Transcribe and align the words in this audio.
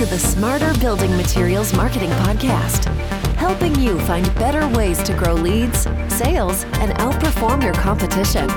to 0.00 0.06
the 0.06 0.18
Smarter 0.18 0.72
Building 0.80 1.14
Materials 1.14 1.74
Marketing 1.74 2.08
Podcast, 2.08 2.86
helping 3.34 3.78
you 3.78 4.00
find 4.06 4.24
better 4.36 4.66
ways 4.68 5.02
to 5.02 5.12
grow 5.12 5.34
leads, 5.34 5.80
sales, 6.08 6.64
and 6.80 6.94
outperform 6.94 7.62
your 7.62 7.74
competition. 7.74 8.48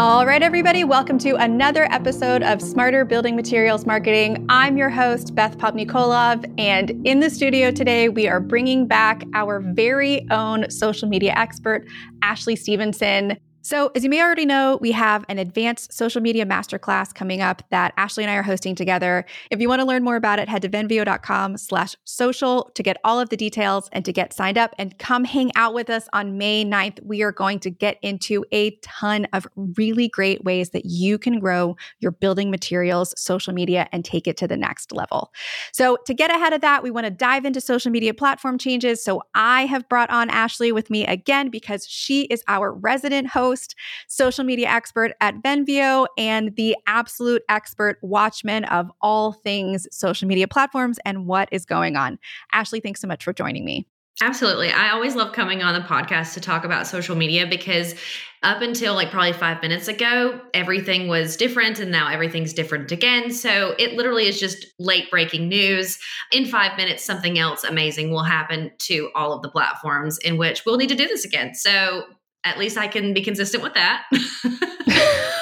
All 0.00 0.26
right, 0.26 0.42
everybody, 0.42 0.82
welcome 0.82 1.16
to 1.20 1.36
another 1.36 1.84
episode 1.92 2.42
of 2.42 2.60
Smarter 2.60 3.04
Building 3.04 3.36
Materials 3.36 3.86
Marketing. 3.86 4.44
I'm 4.48 4.76
your 4.76 4.90
host, 4.90 5.32
Beth 5.36 5.58
Popnikolov, 5.58 6.52
and 6.58 6.90
in 7.06 7.20
the 7.20 7.30
studio 7.30 7.70
today, 7.70 8.08
we 8.08 8.26
are 8.26 8.40
bringing 8.40 8.88
back 8.88 9.22
our 9.32 9.60
very 9.60 10.28
own 10.32 10.68
social 10.70 11.08
media 11.08 11.34
expert, 11.36 11.86
Ashley 12.22 12.56
Stevenson. 12.56 13.36
So, 13.66 13.90
as 13.96 14.04
you 14.04 14.10
may 14.10 14.22
already 14.22 14.46
know, 14.46 14.78
we 14.80 14.92
have 14.92 15.24
an 15.28 15.40
advanced 15.40 15.92
social 15.92 16.20
media 16.20 16.46
masterclass 16.46 17.12
coming 17.12 17.40
up 17.40 17.64
that 17.70 17.92
Ashley 17.96 18.22
and 18.22 18.30
I 18.30 18.36
are 18.36 18.44
hosting 18.44 18.76
together. 18.76 19.26
If 19.50 19.60
you 19.60 19.68
want 19.68 19.80
to 19.80 19.84
learn 19.84 20.04
more 20.04 20.14
about 20.14 20.38
it, 20.38 20.48
head 20.48 20.62
to 20.62 20.68
venveo.com 20.68 21.56
slash 21.56 21.96
social 22.04 22.70
to 22.76 22.82
get 22.84 22.96
all 23.02 23.18
of 23.18 23.30
the 23.30 23.36
details 23.36 23.88
and 23.90 24.04
to 24.04 24.12
get 24.12 24.32
signed 24.32 24.56
up 24.56 24.72
and 24.78 24.96
come 25.00 25.24
hang 25.24 25.50
out 25.56 25.74
with 25.74 25.90
us 25.90 26.08
on 26.12 26.38
May 26.38 26.64
9th. 26.64 27.02
We 27.02 27.22
are 27.22 27.32
going 27.32 27.58
to 27.58 27.70
get 27.70 27.98
into 28.02 28.44
a 28.52 28.70
ton 28.82 29.26
of 29.32 29.48
really 29.56 30.06
great 30.06 30.44
ways 30.44 30.70
that 30.70 30.84
you 30.84 31.18
can 31.18 31.40
grow 31.40 31.76
your 31.98 32.12
building 32.12 32.52
materials, 32.52 33.14
social 33.16 33.52
media, 33.52 33.88
and 33.90 34.04
take 34.04 34.28
it 34.28 34.36
to 34.36 34.46
the 34.46 34.56
next 34.56 34.92
level. 34.92 35.32
So, 35.72 35.98
to 36.06 36.14
get 36.14 36.30
ahead 36.30 36.52
of 36.52 36.60
that, 36.60 36.84
we 36.84 36.92
want 36.92 37.06
to 37.06 37.10
dive 37.10 37.44
into 37.44 37.60
social 37.60 37.90
media 37.90 38.14
platform 38.14 38.58
changes. 38.58 39.02
So, 39.02 39.24
I 39.34 39.66
have 39.66 39.88
brought 39.88 40.10
on 40.10 40.30
Ashley 40.30 40.70
with 40.70 40.88
me 40.88 41.04
again 41.04 41.48
because 41.48 41.84
she 41.84 42.26
is 42.26 42.44
our 42.46 42.72
resident 42.72 43.26
host 43.26 43.55
host, 43.56 43.74
social 44.08 44.44
media 44.44 44.68
expert 44.68 45.12
at 45.20 45.42
Venveo, 45.42 46.06
and 46.18 46.54
the 46.56 46.76
absolute 46.86 47.42
expert 47.48 47.98
watchman 48.02 48.64
of 48.64 48.90
all 49.00 49.32
things 49.32 49.86
social 49.90 50.28
media 50.28 50.46
platforms 50.46 50.98
and 51.04 51.26
what 51.26 51.48
is 51.52 51.64
going 51.64 51.96
on. 51.96 52.18
Ashley, 52.52 52.80
thanks 52.80 53.00
so 53.00 53.08
much 53.08 53.24
for 53.24 53.32
joining 53.32 53.64
me. 53.64 53.86
Absolutely. 54.22 54.70
I 54.70 54.90
always 54.92 55.14
love 55.14 55.34
coming 55.34 55.62
on 55.62 55.74
the 55.74 55.86
podcast 55.86 56.32
to 56.34 56.40
talk 56.40 56.64
about 56.64 56.86
social 56.86 57.14
media 57.14 57.46
because 57.46 57.94
up 58.42 58.62
until 58.62 58.94
like 58.94 59.10
probably 59.10 59.34
five 59.34 59.60
minutes 59.60 59.88
ago, 59.88 60.40
everything 60.54 61.06
was 61.06 61.36
different 61.36 61.80
and 61.80 61.90
now 61.90 62.08
everything's 62.08 62.54
different 62.54 62.90
again. 62.90 63.30
So 63.30 63.74
it 63.78 63.92
literally 63.92 64.26
is 64.26 64.40
just 64.40 64.64
late 64.78 65.10
breaking 65.10 65.48
news. 65.48 65.98
In 66.32 66.46
five 66.46 66.78
minutes, 66.78 67.04
something 67.04 67.38
else 67.38 67.62
amazing 67.62 68.10
will 68.10 68.22
happen 68.22 68.70
to 68.84 69.10
all 69.14 69.34
of 69.34 69.42
the 69.42 69.50
platforms 69.50 70.16
in 70.18 70.38
which 70.38 70.64
we'll 70.64 70.78
need 70.78 70.88
to 70.88 70.94
do 70.94 71.08
this 71.08 71.26
again. 71.26 71.54
So 71.54 72.04
at 72.46 72.58
least 72.58 72.78
I 72.78 72.86
can 72.86 73.12
be 73.12 73.22
consistent 73.22 73.62
with 73.62 73.74
that. 73.74 74.04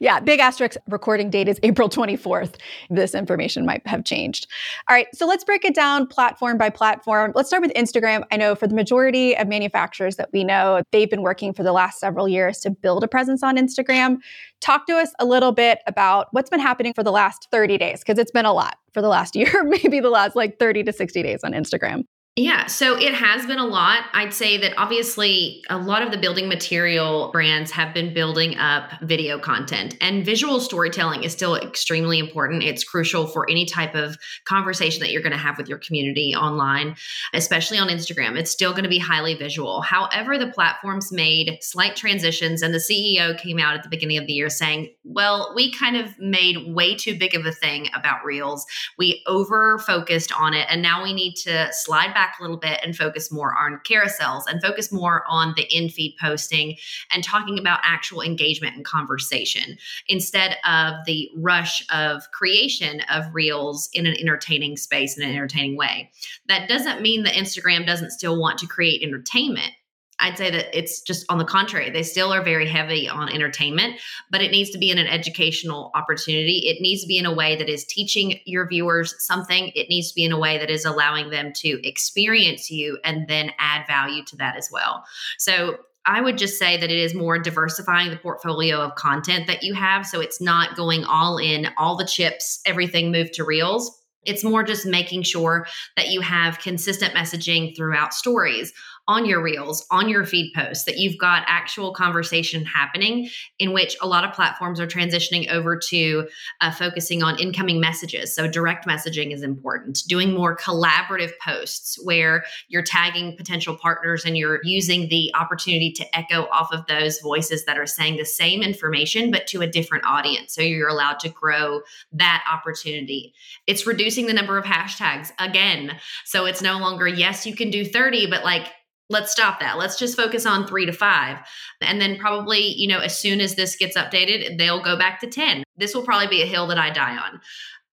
yeah, 0.00 0.20
big 0.20 0.40
asterisk 0.40 0.76
recording 0.88 1.28
date 1.28 1.48
is 1.48 1.60
April 1.62 1.90
24th. 1.90 2.54
This 2.88 3.14
information 3.14 3.66
might 3.66 3.86
have 3.86 4.04
changed. 4.04 4.46
All 4.88 4.96
right, 4.96 5.06
so 5.14 5.26
let's 5.26 5.44
break 5.44 5.66
it 5.66 5.74
down 5.74 6.06
platform 6.06 6.56
by 6.56 6.70
platform. 6.70 7.32
Let's 7.34 7.48
start 7.48 7.62
with 7.62 7.74
Instagram. 7.74 8.24
I 8.32 8.38
know 8.38 8.54
for 8.54 8.66
the 8.66 8.74
majority 8.74 9.36
of 9.36 9.48
manufacturers 9.48 10.16
that 10.16 10.30
we 10.32 10.44
know, 10.44 10.80
they've 10.92 11.10
been 11.10 11.22
working 11.22 11.52
for 11.52 11.62
the 11.62 11.72
last 11.72 12.00
several 12.00 12.26
years 12.26 12.58
to 12.60 12.70
build 12.70 13.04
a 13.04 13.08
presence 13.08 13.42
on 13.42 13.58
Instagram. 13.58 14.16
Talk 14.62 14.86
to 14.86 14.94
us 14.94 15.10
a 15.18 15.26
little 15.26 15.52
bit 15.52 15.80
about 15.86 16.28
what's 16.30 16.48
been 16.48 16.60
happening 16.60 16.94
for 16.94 17.02
the 17.02 17.12
last 17.12 17.48
30 17.50 17.76
days, 17.76 18.00
because 18.00 18.18
it's 18.18 18.32
been 18.32 18.46
a 18.46 18.54
lot 18.54 18.78
for 18.94 19.02
the 19.02 19.08
last 19.08 19.36
year, 19.36 19.62
maybe 19.64 20.00
the 20.00 20.10
last 20.10 20.36
like 20.36 20.58
30 20.58 20.84
to 20.84 20.92
60 20.92 21.22
days 21.22 21.40
on 21.44 21.52
Instagram. 21.52 22.04
Yeah, 22.36 22.66
so 22.66 22.98
it 22.98 23.14
has 23.14 23.46
been 23.46 23.60
a 23.60 23.64
lot. 23.64 24.06
I'd 24.12 24.34
say 24.34 24.56
that 24.56 24.74
obviously 24.76 25.62
a 25.70 25.78
lot 25.78 26.02
of 26.02 26.10
the 26.10 26.18
building 26.18 26.48
material 26.48 27.30
brands 27.30 27.70
have 27.70 27.94
been 27.94 28.12
building 28.12 28.58
up 28.58 28.90
video 29.02 29.38
content, 29.38 29.96
and 30.00 30.24
visual 30.24 30.58
storytelling 30.58 31.22
is 31.22 31.30
still 31.30 31.54
extremely 31.54 32.18
important. 32.18 32.64
It's 32.64 32.82
crucial 32.82 33.28
for 33.28 33.48
any 33.48 33.66
type 33.66 33.94
of 33.94 34.18
conversation 34.46 34.98
that 35.02 35.12
you're 35.12 35.22
going 35.22 35.30
to 35.30 35.38
have 35.38 35.56
with 35.56 35.68
your 35.68 35.78
community 35.78 36.34
online, 36.34 36.96
especially 37.34 37.78
on 37.78 37.86
Instagram. 37.86 38.36
It's 38.36 38.50
still 38.50 38.72
going 38.72 38.82
to 38.82 38.88
be 38.88 38.98
highly 38.98 39.34
visual. 39.34 39.80
However, 39.82 40.36
the 40.36 40.48
platforms 40.48 41.12
made 41.12 41.58
slight 41.60 41.94
transitions, 41.94 42.62
and 42.62 42.74
the 42.74 42.78
CEO 42.78 43.38
came 43.38 43.60
out 43.60 43.76
at 43.76 43.84
the 43.84 43.88
beginning 43.88 44.18
of 44.18 44.26
the 44.26 44.32
year 44.32 44.50
saying, 44.50 44.92
Well, 45.04 45.52
we 45.54 45.72
kind 45.72 45.96
of 45.96 46.18
made 46.18 46.74
way 46.74 46.96
too 46.96 47.16
big 47.16 47.36
of 47.36 47.46
a 47.46 47.52
thing 47.52 47.90
about 47.94 48.24
Reels. 48.24 48.66
We 48.98 49.22
over 49.28 49.78
focused 49.78 50.32
on 50.32 50.52
it, 50.52 50.66
and 50.68 50.82
now 50.82 51.00
we 51.00 51.12
need 51.12 51.36
to 51.44 51.68
slide 51.72 52.12
back 52.12 52.23
back 52.24 52.38
a 52.38 52.42
little 52.42 52.56
bit 52.56 52.80
and 52.82 52.96
focus 52.96 53.30
more 53.30 53.54
on 53.54 53.80
carousels 53.84 54.44
and 54.46 54.62
focus 54.62 54.90
more 54.90 55.24
on 55.28 55.52
the 55.56 55.64
in 55.74 55.88
feed 55.88 56.16
posting 56.20 56.76
and 57.12 57.22
talking 57.22 57.58
about 57.58 57.80
actual 57.82 58.22
engagement 58.22 58.74
and 58.74 58.84
conversation 58.84 59.76
instead 60.08 60.56
of 60.64 60.94
the 61.06 61.28
rush 61.36 61.84
of 61.92 62.22
creation 62.32 63.00
of 63.12 63.24
reels 63.32 63.88
in 63.92 64.06
an 64.06 64.14
entertaining 64.18 64.76
space 64.76 65.16
in 65.18 65.22
an 65.22 65.34
entertaining 65.34 65.76
way. 65.76 66.10
That 66.48 66.68
doesn't 66.68 67.02
mean 67.02 67.24
that 67.24 67.34
Instagram 67.34 67.86
doesn't 67.86 68.10
still 68.10 68.40
want 68.40 68.58
to 68.58 68.66
create 68.66 69.02
entertainment. 69.02 69.72
I'd 70.20 70.38
say 70.38 70.50
that 70.50 70.76
it's 70.76 71.00
just 71.00 71.26
on 71.28 71.38
the 71.38 71.44
contrary. 71.44 71.90
They 71.90 72.02
still 72.02 72.32
are 72.32 72.42
very 72.42 72.68
heavy 72.68 73.08
on 73.08 73.28
entertainment, 73.28 74.00
but 74.30 74.40
it 74.40 74.50
needs 74.50 74.70
to 74.70 74.78
be 74.78 74.90
in 74.90 74.98
an 74.98 75.06
educational 75.06 75.90
opportunity. 75.94 76.68
It 76.68 76.80
needs 76.80 77.02
to 77.02 77.08
be 77.08 77.18
in 77.18 77.26
a 77.26 77.34
way 77.34 77.56
that 77.56 77.68
is 77.68 77.84
teaching 77.84 78.38
your 78.44 78.68
viewers 78.68 79.14
something. 79.18 79.72
It 79.74 79.88
needs 79.88 80.10
to 80.10 80.14
be 80.14 80.24
in 80.24 80.32
a 80.32 80.38
way 80.38 80.58
that 80.58 80.70
is 80.70 80.84
allowing 80.84 81.30
them 81.30 81.52
to 81.56 81.86
experience 81.86 82.70
you 82.70 82.98
and 83.04 83.26
then 83.28 83.50
add 83.58 83.86
value 83.86 84.24
to 84.26 84.36
that 84.36 84.56
as 84.56 84.70
well. 84.70 85.04
So 85.38 85.78
I 86.06 86.20
would 86.20 86.38
just 86.38 86.58
say 86.58 86.76
that 86.76 86.90
it 86.90 86.98
is 86.98 87.14
more 87.14 87.38
diversifying 87.38 88.10
the 88.10 88.16
portfolio 88.16 88.78
of 88.80 88.94
content 88.94 89.46
that 89.46 89.62
you 89.62 89.74
have. 89.74 90.06
So 90.06 90.20
it's 90.20 90.40
not 90.40 90.76
going 90.76 91.04
all 91.04 91.38
in, 91.38 91.68
all 91.78 91.96
the 91.96 92.04
chips, 92.04 92.60
everything 92.66 93.10
moved 93.10 93.34
to 93.34 93.44
Reels. 93.44 94.00
It's 94.26 94.44
more 94.44 94.62
just 94.62 94.86
making 94.86 95.22
sure 95.22 95.66
that 95.96 96.08
you 96.08 96.20
have 96.20 96.58
consistent 96.58 97.14
messaging 97.14 97.76
throughout 97.76 98.14
stories 98.14 98.72
on 99.06 99.26
your 99.26 99.42
reels, 99.42 99.86
on 99.90 100.08
your 100.08 100.24
feed 100.24 100.52
posts, 100.54 100.84
that 100.84 100.96
you've 100.96 101.18
got 101.18 101.44
actual 101.46 101.92
conversation 101.92 102.64
happening 102.64 103.28
in 103.58 103.72
which 103.72 103.96
a 104.00 104.06
lot 104.06 104.24
of 104.24 104.32
platforms 104.32 104.80
are 104.80 104.86
transitioning 104.86 105.50
over 105.50 105.76
to 105.76 106.26
uh, 106.60 106.70
focusing 106.70 107.22
on 107.22 107.38
incoming 107.38 107.80
messages. 107.80 108.34
So, 108.34 108.48
direct 108.48 108.86
messaging 108.86 109.32
is 109.32 109.42
important, 109.42 110.00
doing 110.08 110.32
more 110.32 110.56
collaborative 110.56 111.32
posts 111.44 111.98
where 112.02 112.44
you're 112.68 112.82
tagging 112.82 113.36
potential 113.36 113.76
partners 113.76 114.24
and 114.24 114.38
you're 114.38 114.60
using 114.64 115.08
the 115.08 115.30
opportunity 115.34 115.92
to 115.92 116.16
echo 116.16 116.46
off 116.46 116.72
of 116.72 116.86
those 116.86 117.18
voices 117.20 117.66
that 117.66 117.78
are 117.78 117.86
saying 117.86 118.16
the 118.16 118.24
same 118.24 118.62
information, 118.62 119.30
but 119.30 119.46
to 119.48 119.60
a 119.60 119.66
different 119.66 120.04
audience. 120.06 120.54
So, 120.54 120.62
you're 120.62 120.88
allowed 120.88 121.20
to 121.20 121.28
grow 121.28 121.82
that 122.12 122.42
opportunity. 122.50 123.34
It's 123.66 123.86
reducing 123.86 124.26
the 124.26 124.32
number 124.32 124.56
of 124.56 124.64
hashtags 124.64 125.30
again. 125.38 125.98
So, 126.24 126.46
it's 126.46 126.62
no 126.62 126.78
longer, 126.78 127.06
yes, 127.06 127.44
you 127.44 127.54
can 127.54 127.70
do 127.70 127.84
30, 127.84 128.30
but 128.30 128.44
like, 128.44 128.68
let's 129.10 129.32
stop 129.32 129.60
that. 129.60 129.78
Let's 129.78 129.98
just 129.98 130.16
focus 130.16 130.46
on 130.46 130.66
three 130.66 130.86
to 130.86 130.92
five. 130.92 131.38
And 131.80 132.00
then 132.00 132.18
probably, 132.18 132.60
you 132.60 132.88
know, 132.88 133.00
as 133.00 133.16
soon 133.16 133.40
as 133.40 133.54
this 133.54 133.76
gets 133.76 133.96
updated, 133.96 134.58
they'll 134.58 134.82
go 134.82 134.96
back 134.96 135.20
to 135.20 135.26
10. 135.26 135.62
This 135.76 135.94
will 135.94 136.04
probably 136.04 136.28
be 136.28 136.42
a 136.42 136.46
hill 136.46 136.66
that 136.68 136.78
I 136.78 136.90
die 136.90 137.16
on. 137.16 137.40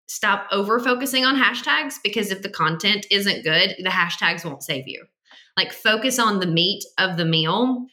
Stop 0.08 0.48
over 0.52 0.80
focusing 0.80 1.26
on 1.26 1.36
hashtags 1.36 1.96
because 2.04 2.32
if 2.32 2.42
the 2.42 2.50
content 2.50 3.06
isn't 3.12 3.44
good, 3.44 3.76
the 3.80 3.90
hashtags 3.90 4.46
won't 4.46 4.64
save 4.64 4.88
you. 4.88 5.06
Like 5.58 5.74
focus 5.74 6.20
on 6.20 6.40
the 6.40 6.48
meat 6.48 6.84
of 6.98 7.18
the 7.18 7.26
meal. 7.26 7.86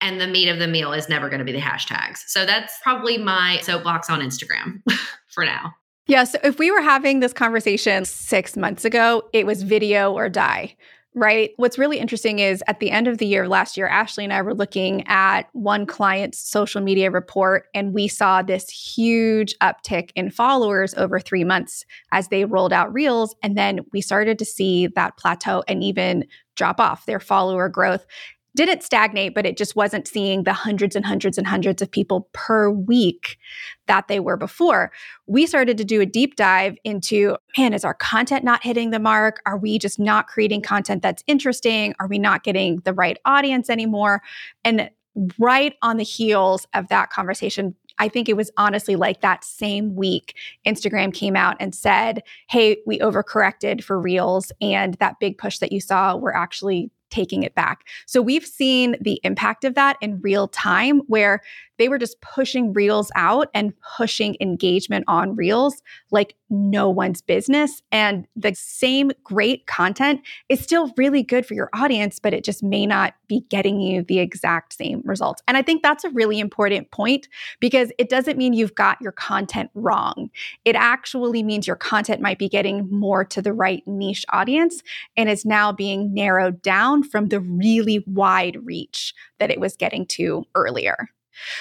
And 0.00 0.20
the 0.20 0.26
meat 0.26 0.48
of 0.48 0.58
the 0.58 0.66
meal 0.66 0.92
is 0.92 1.08
never 1.08 1.28
going 1.28 1.38
to 1.38 1.44
be 1.44 1.52
the 1.52 1.60
hashtags. 1.60 2.18
So 2.26 2.44
that's 2.44 2.74
probably 2.82 3.18
my 3.18 3.60
soapbox 3.62 4.10
on 4.10 4.20
Instagram 4.20 4.82
for 5.28 5.44
now. 5.44 5.74
Yeah. 6.08 6.24
So 6.24 6.38
if 6.42 6.58
we 6.58 6.72
were 6.72 6.80
having 6.80 7.20
this 7.20 7.32
conversation 7.32 8.04
six 8.04 8.56
months 8.56 8.84
ago, 8.84 9.22
it 9.32 9.46
was 9.46 9.62
video 9.62 10.12
or 10.12 10.28
die 10.28 10.74
right? 11.14 11.50
What's 11.56 11.78
really 11.78 11.98
interesting 11.98 12.38
is 12.38 12.62
at 12.66 12.80
the 12.80 12.90
end 12.90 13.06
of 13.06 13.18
the 13.18 13.26
year 13.26 13.46
last 13.48 13.76
year, 13.76 13.86
Ashley 13.86 14.24
and 14.24 14.32
I 14.32 14.40
were 14.42 14.54
looking 14.54 15.06
at 15.06 15.42
one 15.52 15.84
client's 15.84 16.38
social 16.38 16.80
media 16.80 17.10
report, 17.10 17.66
and 17.74 17.92
we 17.92 18.08
saw 18.08 18.42
this 18.42 18.68
huge 18.68 19.54
uptick 19.58 20.10
in 20.14 20.30
followers 20.30 20.94
over 20.94 21.20
three 21.20 21.44
months 21.44 21.84
as 22.12 22.28
they 22.28 22.44
rolled 22.44 22.72
out 22.72 22.92
Reels. 22.92 23.34
And 23.42 23.56
then 23.56 23.80
we 23.92 24.00
started 24.00 24.38
to 24.38 24.44
see 24.44 24.86
that 24.88 25.16
plateau 25.18 25.62
and 25.68 25.82
even 25.82 26.24
drop 26.56 26.80
off 26.80 27.06
their 27.06 27.20
follower 27.20 27.68
growth 27.68 28.06
didn't 28.54 28.82
stagnate, 28.82 29.34
but 29.34 29.46
it 29.46 29.56
just 29.56 29.74
wasn't 29.76 30.06
seeing 30.06 30.44
the 30.44 30.52
hundreds 30.52 30.94
and 30.94 31.04
hundreds 31.04 31.38
and 31.38 31.46
hundreds 31.46 31.80
of 31.80 31.90
people 31.90 32.28
per 32.32 32.70
week 32.70 33.38
that 33.86 34.08
they 34.08 34.20
were 34.20 34.36
before. 34.36 34.92
We 35.26 35.46
started 35.46 35.78
to 35.78 35.84
do 35.84 36.00
a 36.00 36.06
deep 36.06 36.36
dive 36.36 36.76
into 36.84 37.36
man, 37.56 37.72
is 37.72 37.84
our 37.84 37.94
content 37.94 38.44
not 38.44 38.62
hitting 38.62 38.90
the 38.90 38.98
mark? 38.98 39.40
Are 39.46 39.56
we 39.56 39.78
just 39.78 39.98
not 39.98 40.26
creating 40.26 40.62
content 40.62 41.02
that's 41.02 41.24
interesting? 41.26 41.94
Are 41.98 42.08
we 42.08 42.18
not 42.18 42.44
getting 42.44 42.80
the 42.84 42.92
right 42.92 43.18
audience 43.24 43.70
anymore? 43.70 44.22
And 44.64 44.90
right 45.38 45.74
on 45.82 45.96
the 45.96 46.04
heels 46.04 46.66
of 46.74 46.88
that 46.88 47.10
conversation, 47.10 47.74
I 47.98 48.08
think 48.08 48.28
it 48.28 48.36
was 48.36 48.50
honestly 48.56 48.96
like 48.96 49.20
that 49.20 49.44
same 49.44 49.94
week, 49.94 50.34
Instagram 50.66 51.12
came 51.12 51.36
out 51.36 51.56
and 51.60 51.74
said, 51.74 52.22
Hey, 52.48 52.78
we 52.86 52.98
overcorrected 52.98 53.84
for 53.84 54.00
reels. 54.00 54.50
And 54.60 54.94
that 54.94 55.20
big 55.20 55.38
push 55.38 55.58
that 55.58 55.72
you 55.72 55.80
saw, 55.80 56.16
we're 56.16 56.32
actually 56.32 56.90
taking 57.12 57.44
it 57.44 57.54
back. 57.54 57.86
So 58.06 58.20
we've 58.20 58.46
seen 58.46 58.96
the 59.00 59.20
impact 59.22 59.64
of 59.64 59.74
that 59.74 59.96
in 60.00 60.20
real 60.20 60.48
time 60.48 61.02
where 61.06 61.42
they 61.78 61.88
were 61.88 61.98
just 61.98 62.20
pushing 62.20 62.72
reels 62.72 63.10
out 63.16 63.48
and 63.54 63.72
pushing 63.96 64.36
engagement 64.40 65.04
on 65.08 65.34
reels 65.34 65.82
like 66.10 66.36
no 66.48 66.88
one's 66.88 67.22
business. 67.22 67.82
And 67.90 68.26
the 68.36 68.54
same 68.54 69.10
great 69.24 69.66
content 69.66 70.20
is 70.48 70.60
still 70.60 70.92
really 70.96 71.22
good 71.22 71.44
for 71.44 71.54
your 71.54 71.70
audience, 71.74 72.18
but 72.18 72.34
it 72.34 72.44
just 72.44 72.62
may 72.62 72.86
not 72.86 73.14
be 73.26 73.40
getting 73.48 73.80
you 73.80 74.02
the 74.02 74.18
exact 74.18 74.74
same 74.74 75.02
results. 75.04 75.42
And 75.48 75.56
I 75.56 75.62
think 75.62 75.82
that's 75.82 76.04
a 76.04 76.10
really 76.10 76.38
important 76.38 76.90
point 76.90 77.26
because 77.58 77.90
it 77.98 78.08
doesn't 78.08 78.38
mean 78.38 78.52
you've 78.52 78.74
got 78.74 79.00
your 79.00 79.12
content 79.12 79.70
wrong. 79.74 80.30
It 80.64 80.76
actually 80.76 81.42
means 81.42 81.66
your 81.66 81.74
content 81.74 82.20
might 82.20 82.38
be 82.38 82.48
getting 82.48 82.88
more 82.90 83.24
to 83.24 83.42
the 83.42 83.52
right 83.52 83.82
niche 83.86 84.26
audience 84.28 84.82
and 85.16 85.28
is 85.28 85.44
now 85.44 85.72
being 85.72 86.14
narrowed 86.14 86.62
from 87.02 87.28
the 87.28 87.40
really 87.40 88.04
wide 88.06 88.58
reach 88.64 89.14
that 89.38 89.50
it 89.50 89.60
was 89.60 89.76
getting 89.76 90.06
to 90.06 90.44
earlier. 90.54 91.08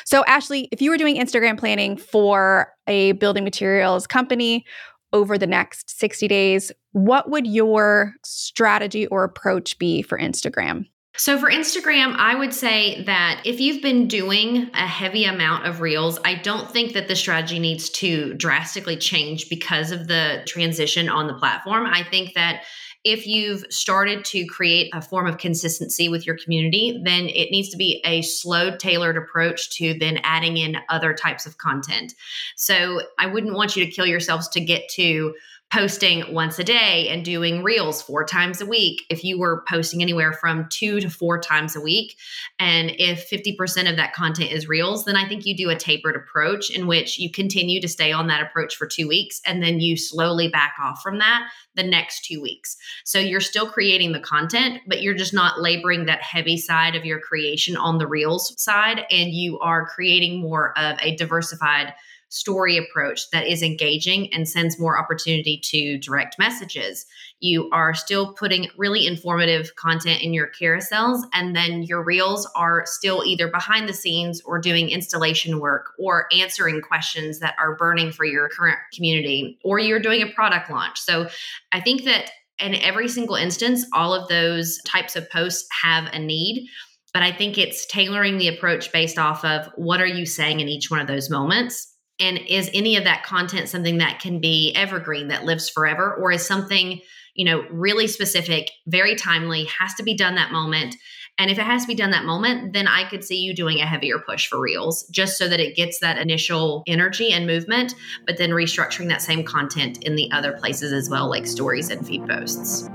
So, 0.06 0.24
Ashley, 0.26 0.68
if 0.72 0.82
you 0.82 0.92
were 0.92 0.98
doing 0.98 1.18
Instagram 1.18 1.58
planning 1.58 1.98
for 1.98 2.74
a 2.88 3.14
building 3.14 3.44
materials 3.44 4.08
company 4.08 4.66
over 5.14 5.38
the 5.38 5.48
next 5.48 5.98
60 6.00 6.28
days, 6.28 6.72
what 6.92 7.30
would 7.30 7.48
your 7.48 8.14
strategy 8.24 9.08
or 9.08 9.24
approach 9.24 9.78
be 9.80 10.02
for 10.02 10.18
Instagram? 10.18 10.86
So, 11.18 11.38
for 11.38 11.52
Instagram, 11.52 12.16
I 12.16 12.36
would 12.36 12.54
say 12.54 13.04
that 13.04 13.42
if 13.44 13.60
you've 13.60 13.82
been 13.82 14.08
doing 14.08 14.70
a 14.74 14.88
heavy 14.88 15.26
amount 15.26 15.68
of 15.68 15.82
reels, 15.82 16.18
I 16.24 16.36
don't 16.36 16.72
think 16.72 16.94
that 16.94 17.10
the 17.10 17.18
strategy 17.18 17.60
needs 17.60 17.90
to 17.92 18.34
drastically 18.36 18.96
change 18.96 19.50
because 19.50 19.92
of 19.92 20.08
the 20.08 20.42
transition 20.48 21.10
on 21.10 21.28
the 21.28 21.34
platform. 21.34 21.86
I 21.86 22.04
think 22.04 22.34
that 22.36 22.64
if 23.04 23.26
you've 23.26 23.66
started 23.70 24.24
to 24.26 24.46
create 24.46 24.92
a 24.94 25.02
form 25.02 25.26
of 25.26 25.38
consistency 25.38 26.08
with 26.08 26.26
your 26.26 26.38
community, 26.38 27.02
then 27.04 27.28
it 27.30 27.50
needs 27.50 27.70
to 27.70 27.78
be 27.78 28.02
a 28.06 28.22
slow, 28.22 28.76
tailored 28.78 29.18
approach 29.18 29.76
to 29.78 29.98
then 29.98 30.20
adding 30.24 30.58
in 30.58 30.78
other 30.90 31.14
types 31.14 31.46
of 31.46 31.58
content. 31.58 32.14
So 32.56 33.02
I 33.18 33.26
wouldn't 33.26 33.56
want 33.56 33.76
you 33.76 33.84
to 33.86 33.92
kill 33.92 34.06
yourselves 34.06 34.48
to 34.50 34.62
get 34.62 34.88
to 34.92 35.34
posting 35.72 36.34
once 36.34 36.60
a 36.60 36.64
day 36.64 37.08
and 37.10 37.24
doing 37.24 37.64
reels 37.64 38.02
four 38.02 38.26
times 38.26 38.60
a 38.60 38.66
week, 38.66 39.04
if 39.10 39.24
you 39.24 39.40
were 39.40 39.64
posting 39.70 40.02
anywhere 40.02 40.34
from 40.34 40.68
two 40.70 41.00
to 41.00 41.10
four 41.10 41.40
times 41.40 41.76
a 41.76 41.82
week, 41.82 42.18
and 42.60 42.92
if 43.00 43.30
50% 43.30 43.90
of 43.90 43.96
that 43.96 44.14
content 44.14 44.52
is 44.52 44.68
reels, 44.68 45.06
then 45.06 45.16
I 45.16 45.28
think 45.28 45.46
you 45.46 45.56
do 45.56 45.70
a 45.70 45.76
tapered 45.76 46.18
approach 46.18 46.70
in 46.70 46.88
which 46.88 47.18
you 47.18 47.32
continue 47.32 47.80
to 47.80 47.88
stay 47.88 48.12
on 48.12 48.28
that 48.28 48.42
approach 48.42 48.76
for 48.76 48.86
two 48.86 49.08
weeks 49.08 49.40
and 49.46 49.64
then 49.64 49.80
you 49.80 49.96
slowly 49.96 50.50
back 50.50 50.74
off 50.82 51.02
from 51.02 51.20
that 51.20 51.50
the 51.76 51.84
next 51.84 52.26
two 52.26 52.42
weeks. 52.42 52.76
So 53.06 53.18
you're 53.18 53.40
still 53.40 53.70
creating 53.70 54.12
the 54.12 54.20
content, 54.20 54.82
but 54.88 55.02
you're 55.02 55.14
just 55.14 55.34
not 55.34 55.62
laboring 55.62 56.06
that 56.06 56.22
heavy 56.22 56.58
side 56.58 56.96
of 56.96 57.06
your 57.06 57.20
creation 57.20 57.78
on 57.78 57.98
the 57.98 58.08
reels 58.08 58.62
side, 58.62 59.06
and 59.10 59.32
you 59.32 59.58
are 59.60 59.88
creating 59.88 60.42
more 60.42 60.78
of 60.78 60.98
a 61.02 61.16
diversified 61.16 61.94
story 62.32 62.78
approach 62.78 63.30
that 63.32 63.46
is 63.46 63.62
engaging 63.62 64.34
and 64.34 64.48
sends 64.48 64.80
more 64.80 64.98
opportunity 64.98 65.60
to 65.62 65.98
direct 65.98 66.40
messages. 66.40 67.06
You 67.42 67.70
are 67.74 67.94
still 67.94 68.34
putting 68.34 68.70
really 68.78 69.06
informative 69.06 69.76
content 69.76 70.22
in 70.22 70.34
your 70.34 70.50
carousels, 70.50 71.24
and 71.34 71.54
then 71.54 71.84
your 71.84 72.02
reels 72.02 72.50
are 72.56 72.86
still 72.86 73.24
either 73.26 73.50
behind 73.50 73.90
the 73.90 73.94
scenes 73.94 74.42
or 74.46 74.60
doing 74.60 74.90
installation 74.90 75.60
work 75.60 75.88
or 76.00 76.28
answering 76.34 76.82
questions 76.82 77.40
that 77.40 77.56
are 77.60 77.76
burning 77.76 78.14
for 78.14 78.24
your 78.24 78.48
current 78.48 78.80
community, 78.94 79.60
or 79.66 79.78
you're 79.78 80.00
doing 80.00 80.22
a 80.22 80.32
product 80.32 80.72
launch. 80.72 81.00
So 81.00 81.28
I 81.74 81.82
think 81.82 82.06
that 82.06 82.32
in 82.60 82.76
every 82.76 83.10
single 83.10 83.36
instance, 83.36 83.86
all 83.92 84.14
of 84.14 84.30
those 84.30 84.80
types 84.84 85.18
of 85.18 85.30
posts 85.30 85.68
have 85.82 86.08
a 86.14 86.20
need 86.20 86.68
but 87.14 87.24
I 87.24 87.34
think 87.34 87.58
it's 87.58 87.86
tailoring 87.88 88.38
the 88.38 88.48
approach 88.48 88.90
based 88.94 89.18
off 89.18 89.44
of 89.44 89.68
what 89.76 90.00
are 90.00 90.08
you 90.08 90.26
saying 90.26 90.62
in 90.62 90.70
each 90.70 90.90
one 90.90 91.02
of 91.02 91.08
those 91.08 91.30
moments 91.30 91.92
and 92.22 92.38
is 92.48 92.70
any 92.74 92.96
of 92.96 93.04
that 93.04 93.24
content 93.24 93.68
something 93.68 93.98
that 93.98 94.20
can 94.20 94.40
be 94.40 94.74
evergreen 94.76 95.30
that 95.30 95.44
lives 95.44 95.70
forever? 95.70 96.14
Or 96.14 96.32
is 96.32 96.46
something 96.46 97.02
you 97.34 97.46
know 97.46 97.66
really 97.72 98.08
specific 98.08 98.72
very 98.88 99.16
timely 99.16 99.66
has 99.66 99.94
to 99.96 100.04
be 100.04 100.16
done 100.16 100.36
that 100.36 100.52
moment? 100.52 100.96
And 101.38 101.50
if 101.50 101.58
it 101.58 101.64
has 101.64 101.82
to 101.82 101.88
be 101.88 101.96
done 101.96 102.12
that 102.12 102.24
moment 102.24 102.74
then 102.74 102.88
i 102.88 103.10
could 103.10 103.24
see 103.24 103.38
you 103.38 103.56
doing 103.56 103.80
a 103.80 103.86
heavier 103.86 104.20
push 104.20 104.48
for 104.48 104.60
reels 104.60 105.08
just 105.08 105.40
so 105.40 105.48
that 105.48 105.60
it 105.60 105.76
gets 105.76 106.00
that 106.00 106.20
initial 106.20 106.84
energy 106.86 107.32
and 107.32 107.48
movement 107.48 107.96
but 108.28 108.38
then 108.38 108.52
restructuring 108.52 109.08
that 109.08 109.24
same 109.24 109.44
content 109.44 110.04
in 110.04 110.16
the 110.16 110.32
other 110.32 110.52
places 110.52 110.94
as 110.94 111.10
well 111.10 111.28
like 111.30 111.48
stories 111.48 111.90
and 111.90 112.06
feed 112.06 112.28
posts. 112.28 112.88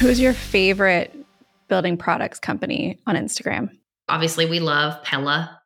Who's 0.00 0.18
your 0.18 0.32
favorite 0.32 1.14
building 1.68 1.96
products 1.96 2.40
company 2.40 2.98
on 3.06 3.14
instagram? 3.14 3.70
Obviously 4.08 4.46
we 4.46 4.58
love 4.58 5.00
pella 5.04 5.61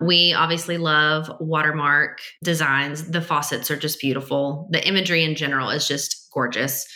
we 0.00 0.32
obviously 0.32 0.78
love 0.78 1.30
watermark 1.40 2.20
designs. 2.42 3.10
The 3.10 3.20
faucets 3.20 3.70
are 3.70 3.76
just 3.76 4.00
beautiful. 4.00 4.68
The 4.70 4.86
imagery 4.86 5.24
in 5.24 5.34
general 5.34 5.70
is 5.70 5.86
just 5.86 6.28
gorgeous. 6.32 6.86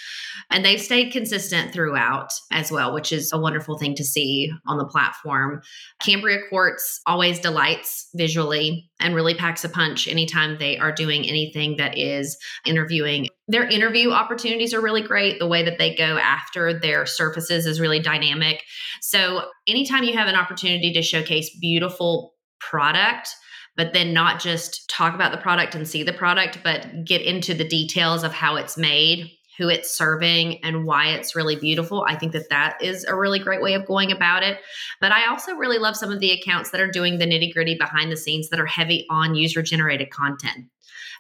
And 0.51 0.65
they've 0.65 0.81
stayed 0.81 1.13
consistent 1.13 1.73
throughout 1.73 2.33
as 2.53 2.73
well, 2.73 2.95
which 2.95 3.13
is 3.13 3.33
a 3.33 3.39
wonderful 3.39 3.77
thing 3.77 3.95
to 3.97 4.05
see 4.05 4.51
on 4.67 4.79
the 4.79 4.87
platform. 4.87 5.61
Cambria 6.01 6.39
Quartz 6.49 7.01
always 7.07 7.39
delights 7.39 8.09
visually 8.15 8.91
and 9.01 9.15
really 9.15 9.35
packs 9.35 9.65
a 9.65 9.69
punch 9.69 10.09
anytime 10.09 10.57
they 10.59 10.79
are 10.79 10.93
doing 10.93 11.29
anything 11.29 11.77
that 11.77 11.99
is 11.99 12.37
interviewing. 12.65 13.29
Their 13.49 13.69
interview 13.69 14.11
opportunities 14.11 14.73
are 14.73 14.81
really 14.81 15.03
great. 15.03 15.39
The 15.39 15.47
way 15.47 15.63
that 15.65 15.79
they 15.79 15.95
go 15.95 16.19
after 16.19 16.79
their 16.79 17.05
surfaces 17.07 17.67
is 17.67 17.81
really 17.81 18.01
dynamic. 18.01 18.63
So, 19.01 19.43
anytime 19.67 20.05
you 20.05 20.15
have 20.15 20.29
an 20.29 20.35
opportunity 20.35 20.93
to 20.93 21.03
showcase 21.03 21.51
beautiful 21.61 22.35
product 22.61 23.35
but 23.79 23.93
then 23.93 24.13
not 24.13 24.41
just 24.41 24.91
talk 24.91 25.15
about 25.15 25.31
the 25.31 25.39
product 25.39 25.77
and 25.77 25.87
see 25.87 26.03
the 26.03 26.13
product, 26.13 26.59
but 26.65 27.05
get 27.05 27.23
into 27.23 27.55
the 27.55 27.67
details 27.67 28.25
of 28.25 28.33
how 28.33 28.57
it's 28.57 28.77
made, 28.77 29.31
who 29.57 29.69
it's 29.69 29.97
serving, 29.97 30.63
and 30.65 30.85
why 30.85 31.11
it's 31.11 31.37
really 31.37 31.55
beautiful. 31.55 32.05
I 32.09 32.17
think 32.17 32.33
that 32.33 32.51
that 32.51 32.83
is 32.83 33.05
a 33.05 33.15
really 33.15 33.39
great 33.39 33.63
way 33.63 33.75
of 33.75 33.87
going 33.87 34.11
about 34.11 34.43
it. 34.43 34.59
But 35.01 35.13
I 35.13 35.29
also 35.29 35.55
really 35.55 35.79
love 35.79 35.97
some 35.97 36.11
of 36.11 36.19
the 36.19 36.33
accounts 36.33 36.71
that 36.73 36.81
are 36.81 36.91
doing 36.91 37.19
the 37.19 37.25
nitty 37.25 37.55
gritty 37.55 37.77
behind 37.77 38.11
the 38.11 38.17
scenes 38.17 38.49
that 38.49 38.59
are 38.59 38.67
heavy 38.67 39.07
on 39.11 39.37
user 39.37 39.63
generated 39.63 40.11
content 40.11 40.67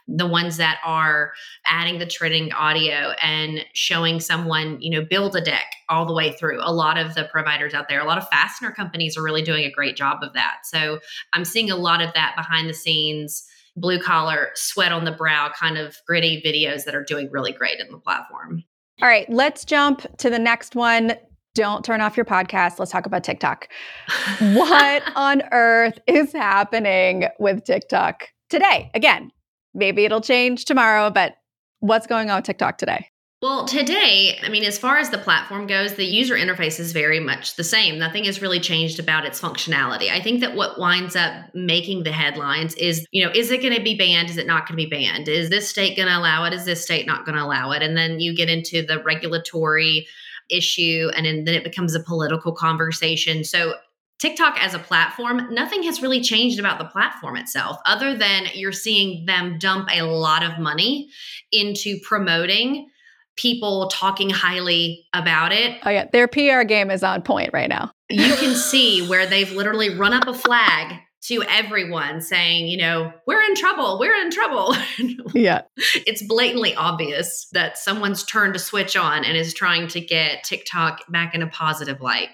the 0.08 0.26
ones 0.26 0.56
that 0.56 0.78
are 0.84 1.32
adding 1.66 1.98
the 1.98 2.06
trending 2.06 2.50
audio 2.52 3.12
and 3.22 3.64
showing 3.74 4.20
someone, 4.20 4.80
you 4.80 4.90
know, 4.90 5.04
build 5.04 5.36
a 5.36 5.40
deck 5.40 5.66
all 5.90 6.06
the 6.06 6.14
way 6.14 6.32
through. 6.32 6.58
A 6.62 6.72
lot 6.72 6.96
of 6.96 7.14
the 7.14 7.24
providers 7.24 7.74
out 7.74 7.88
there, 7.88 8.00
a 8.00 8.06
lot 8.06 8.18
of 8.18 8.26
fastener 8.28 8.72
companies 8.72 9.16
are 9.18 9.22
really 9.22 9.42
doing 9.42 9.64
a 9.64 9.70
great 9.70 9.96
job 9.96 10.22
of 10.22 10.32
that. 10.32 10.60
So 10.64 10.98
I'm 11.34 11.44
seeing 11.44 11.70
a 11.70 11.76
lot 11.76 12.00
of 12.00 12.12
that 12.14 12.34
behind 12.36 12.70
the 12.70 12.74
scenes, 12.74 13.46
blue 13.76 14.00
collar, 14.00 14.48
sweat 14.54 14.92
on 14.92 15.04
the 15.04 15.12
brow 15.12 15.50
kind 15.58 15.76
of 15.76 15.96
gritty 16.06 16.42
videos 16.44 16.84
that 16.84 16.94
are 16.94 17.04
doing 17.04 17.28
really 17.30 17.52
great 17.52 17.78
in 17.78 17.88
the 17.90 17.98
platform. 17.98 18.64
All 19.02 19.08
right, 19.08 19.28
let's 19.30 19.64
jump 19.64 20.06
to 20.18 20.30
the 20.30 20.38
next 20.38 20.74
one. 20.74 21.12
Don't 21.54 21.84
turn 21.84 22.00
off 22.00 22.16
your 22.16 22.26
podcast. 22.26 22.78
Let's 22.78 22.90
talk 22.90 23.06
about 23.06 23.24
TikTok. 23.24 23.68
what 24.40 25.02
on 25.14 25.42
earth 25.52 25.98
is 26.06 26.32
happening 26.32 27.26
with 27.38 27.64
TikTok 27.64 28.28
today? 28.48 28.90
Again, 28.94 29.30
maybe 29.78 30.04
it'll 30.04 30.20
change 30.20 30.64
tomorrow, 30.64 31.10
but 31.10 31.36
what's 31.80 32.06
going 32.06 32.28
on 32.28 32.36
with 32.36 32.44
TikTok 32.44 32.76
today? 32.78 33.08
Well, 33.40 33.66
today, 33.66 34.36
I 34.42 34.48
mean, 34.48 34.64
as 34.64 34.78
far 34.78 34.98
as 34.98 35.10
the 35.10 35.18
platform 35.18 35.68
goes, 35.68 35.94
the 35.94 36.04
user 36.04 36.34
interface 36.34 36.80
is 36.80 36.90
very 36.90 37.20
much 37.20 37.54
the 37.54 37.62
same. 37.62 37.96
Nothing 37.96 38.24
has 38.24 38.42
really 38.42 38.58
changed 38.58 38.98
about 38.98 39.24
its 39.24 39.40
functionality. 39.40 40.10
I 40.10 40.20
think 40.20 40.40
that 40.40 40.56
what 40.56 40.76
winds 40.76 41.14
up 41.14 41.54
making 41.54 42.02
the 42.02 42.10
headlines 42.10 42.74
is, 42.74 43.06
you 43.12 43.24
know, 43.24 43.30
is 43.32 43.52
it 43.52 43.62
going 43.62 43.76
to 43.76 43.82
be 43.82 43.96
banned? 43.96 44.28
Is 44.28 44.38
it 44.38 44.48
not 44.48 44.66
going 44.66 44.76
to 44.76 44.84
be 44.84 44.90
banned? 44.90 45.28
Is 45.28 45.50
this 45.50 45.68
state 45.68 45.96
going 45.96 46.08
to 46.08 46.18
allow 46.18 46.46
it? 46.46 46.52
Is 46.52 46.64
this 46.64 46.82
state 46.82 47.06
not 47.06 47.24
going 47.24 47.38
to 47.38 47.44
allow 47.44 47.70
it? 47.70 47.80
And 47.80 47.96
then 47.96 48.18
you 48.18 48.34
get 48.34 48.50
into 48.50 48.84
the 48.84 49.00
regulatory 49.04 50.08
issue 50.50 51.08
and 51.14 51.24
then 51.24 51.54
it 51.54 51.62
becomes 51.62 51.94
a 51.94 52.00
political 52.00 52.52
conversation. 52.52 53.44
So 53.44 53.74
TikTok 54.18 54.56
as 54.60 54.74
a 54.74 54.78
platform, 54.78 55.54
nothing 55.54 55.84
has 55.84 56.02
really 56.02 56.20
changed 56.20 56.58
about 56.58 56.78
the 56.78 56.84
platform 56.84 57.36
itself, 57.36 57.78
other 57.86 58.16
than 58.16 58.46
you're 58.54 58.72
seeing 58.72 59.26
them 59.26 59.58
dump 59.58 59.88
a 59.92 60.02
lot 60.02 60.42
of 60.42 60.58
money 60.58 61.10
into 61.52 61.98
promoting 62.02 62.88
people 63.36 63.88
talking 63.88 64.28
highly 64.28 65.06
about 65.12 65.52
it. 65.52 65.78
Oh, 65.84 65.90
yeah. 65.90 66.06
Their 66.12 66.26
PR 66.26 66.64
game 66.64 66.90
is 66.90 67.04
on 67.04 67.22
point 67.22 67.50
right 67.52 67.68
now. 67.68 67.92
you 68.10 68.34
can 68.34 68.56
see 68.56 69.06
where 69.06 69.26
they've 69.26 69.52
literally 69.52 69.96
run 69.96 70.12
up 70.12 70.26
a 70.26 70.34
flag 70.34 71.00
to 71.28 71.42
everyone 71.42 72.22
saying, 72.22 72.68
you 72.68 72.78
know, 72.78 73.12
we're 73.26 73.42
in 73.42 73.54
trouble, 73.54 73.98
we're 73.98 74.14
in 74.14 74.30
trouble. 74.30 74.74
yeah. 75.34 75.62
It's 76.06 76.22
blatantly 76.22 76.74
obvious 76.74 77.48
that 77.52 77.76
someone's 77.76 78.24
turned 78.24 78.56
a 78.56 78.58
switch 78.58 78.96
on 78.96 79.24
and 79.24 79.36
is 79.36 79.52
trying 79.52 79.88
to 79.88 80.00
get 80.00 80.42
TikTok 80.44 81.02
back 81.10 81.34
in 81.34 81.42
a 81.42 81.46
positive 81.46 82.00
light. 82.00 82.28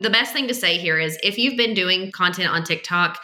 The 0.00 0.10
best 0.10 0.34
thing 0.34 0.48
to 0.48 0.54
say 0.54 0.76
here 0.76 0.98
is 0.98 1.18
if 1.22 1.38
you've 1.38 1.56
been 1.56 1.72
doing 1.72 2.12
content 2.12 2.50
on 2.50 2.62
TikTok, 2.62 3.18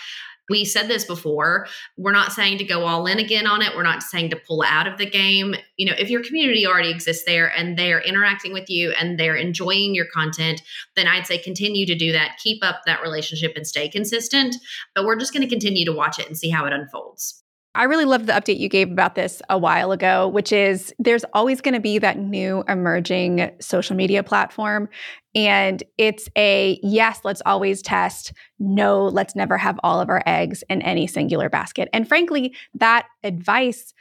We 0.53 0.67
said 0.67 0.87
this 0.87 1.07
before. 1.07 1.67
We're 1.97 2.13
not 2.13 2.31
saying 2.31 2.59
to 2.59 2.65
go 2.65 2.85
all 2.85 3.07
in 3.07 3.19
again 3.19 3.47
on 3.47 3.63
it. 3.63 3.75
We're 3.75 3.83
not 3.83 4.03
saying 4.03 4.29
to 4.31 4.37
pull 4.37 4.63
out 4.63 4.87
of 4.87 4.99
the 4.99 5.09
game. 5.09 5.55
You 5.79 5.87
know, 5.87 5.95
if 5.99 6.11
your 6.11 6.23
community 6.23 6.67
already 6.67 6.91
exists 6.91 7.25
there 7.25 7.51
and 7.57 7.79
they're 7.79 8.03
interacting 8.03 8.53
with 8.53 8.69
you 8.69 8.93
and 9.01 9.19
they're 9.19 9.35
enjoying 9.35 9.95
your 9.95 10.05
content, 10.13 10.61
then 10.95 11.09
I'd 11.09 11.27
say 11.27 11.39
continue 11.39 11.87
to 11.87 11.95
do 11.95 12.13
that. 12.13 12.37
Keep 12.43 12.63
up 12.63 12.83
that 12.85 13.01
relationship 13.01 13.55
and 13.57 13.67
stay 13.67 13.89
consistent. 13.89 14.57
But 14.95 15.07
we're 15.07 15.17
just 15.17 15.33
going 15.33 15.43
to 15.43 15.49
continue 15.49 15.87
to 15.87 15.93
watch 15.93 16.19
it 16.19 16.27
and 16.27 16.37
see 16.37 16.51
how 16.51 16.67
it 16.67 16.75
unfolds. 16.75 17.43
I 17.75 17.85
really 17.85 18.05
love 18.05 18.27
the 18.27 18.35
update 18.35 18.59
you 18.59 18.69
gave 18.69 18.91
about 18.91 19.15
this 19.15 19.41
a 19.49 19.57
while 19.57 19.93
ago, 19.93 20.29
which 20.29 20.53
is 20.53 20.95
there's 20.99 21.25
always 21.33 21.63
going 21.63 21.73
to 21.73 21.81
be 21.81 21.99
that 21.99 22.19
new 22.19 22.63
emerging 22.69 23.51
social 23.61 23.97
media 23.97 24.23
platform. 24.23 24.91
And 25.35 25.83
it's 25.97 26.29
a 26.37 26.79
yes, 26.83 27.21
let's 27.25 27.43
always 27.47 27.83
test. 27.83 28.33
No, 28.59 29.07
let's 29.07 29.35
never 29.35 29.57
have 29.57 29.79
all 29.83 30.01
of 30.01 30.09
our 30.09 30.23
eggs 30.27 30.63
in 30.69 30.83
any 30.83 31.07
singular 31.07 31.49
basket. 31.49 31.89
And 31.93 32.07
frankly, 32.07 32.55
that 32.75 33.07
advice 33.25 33.95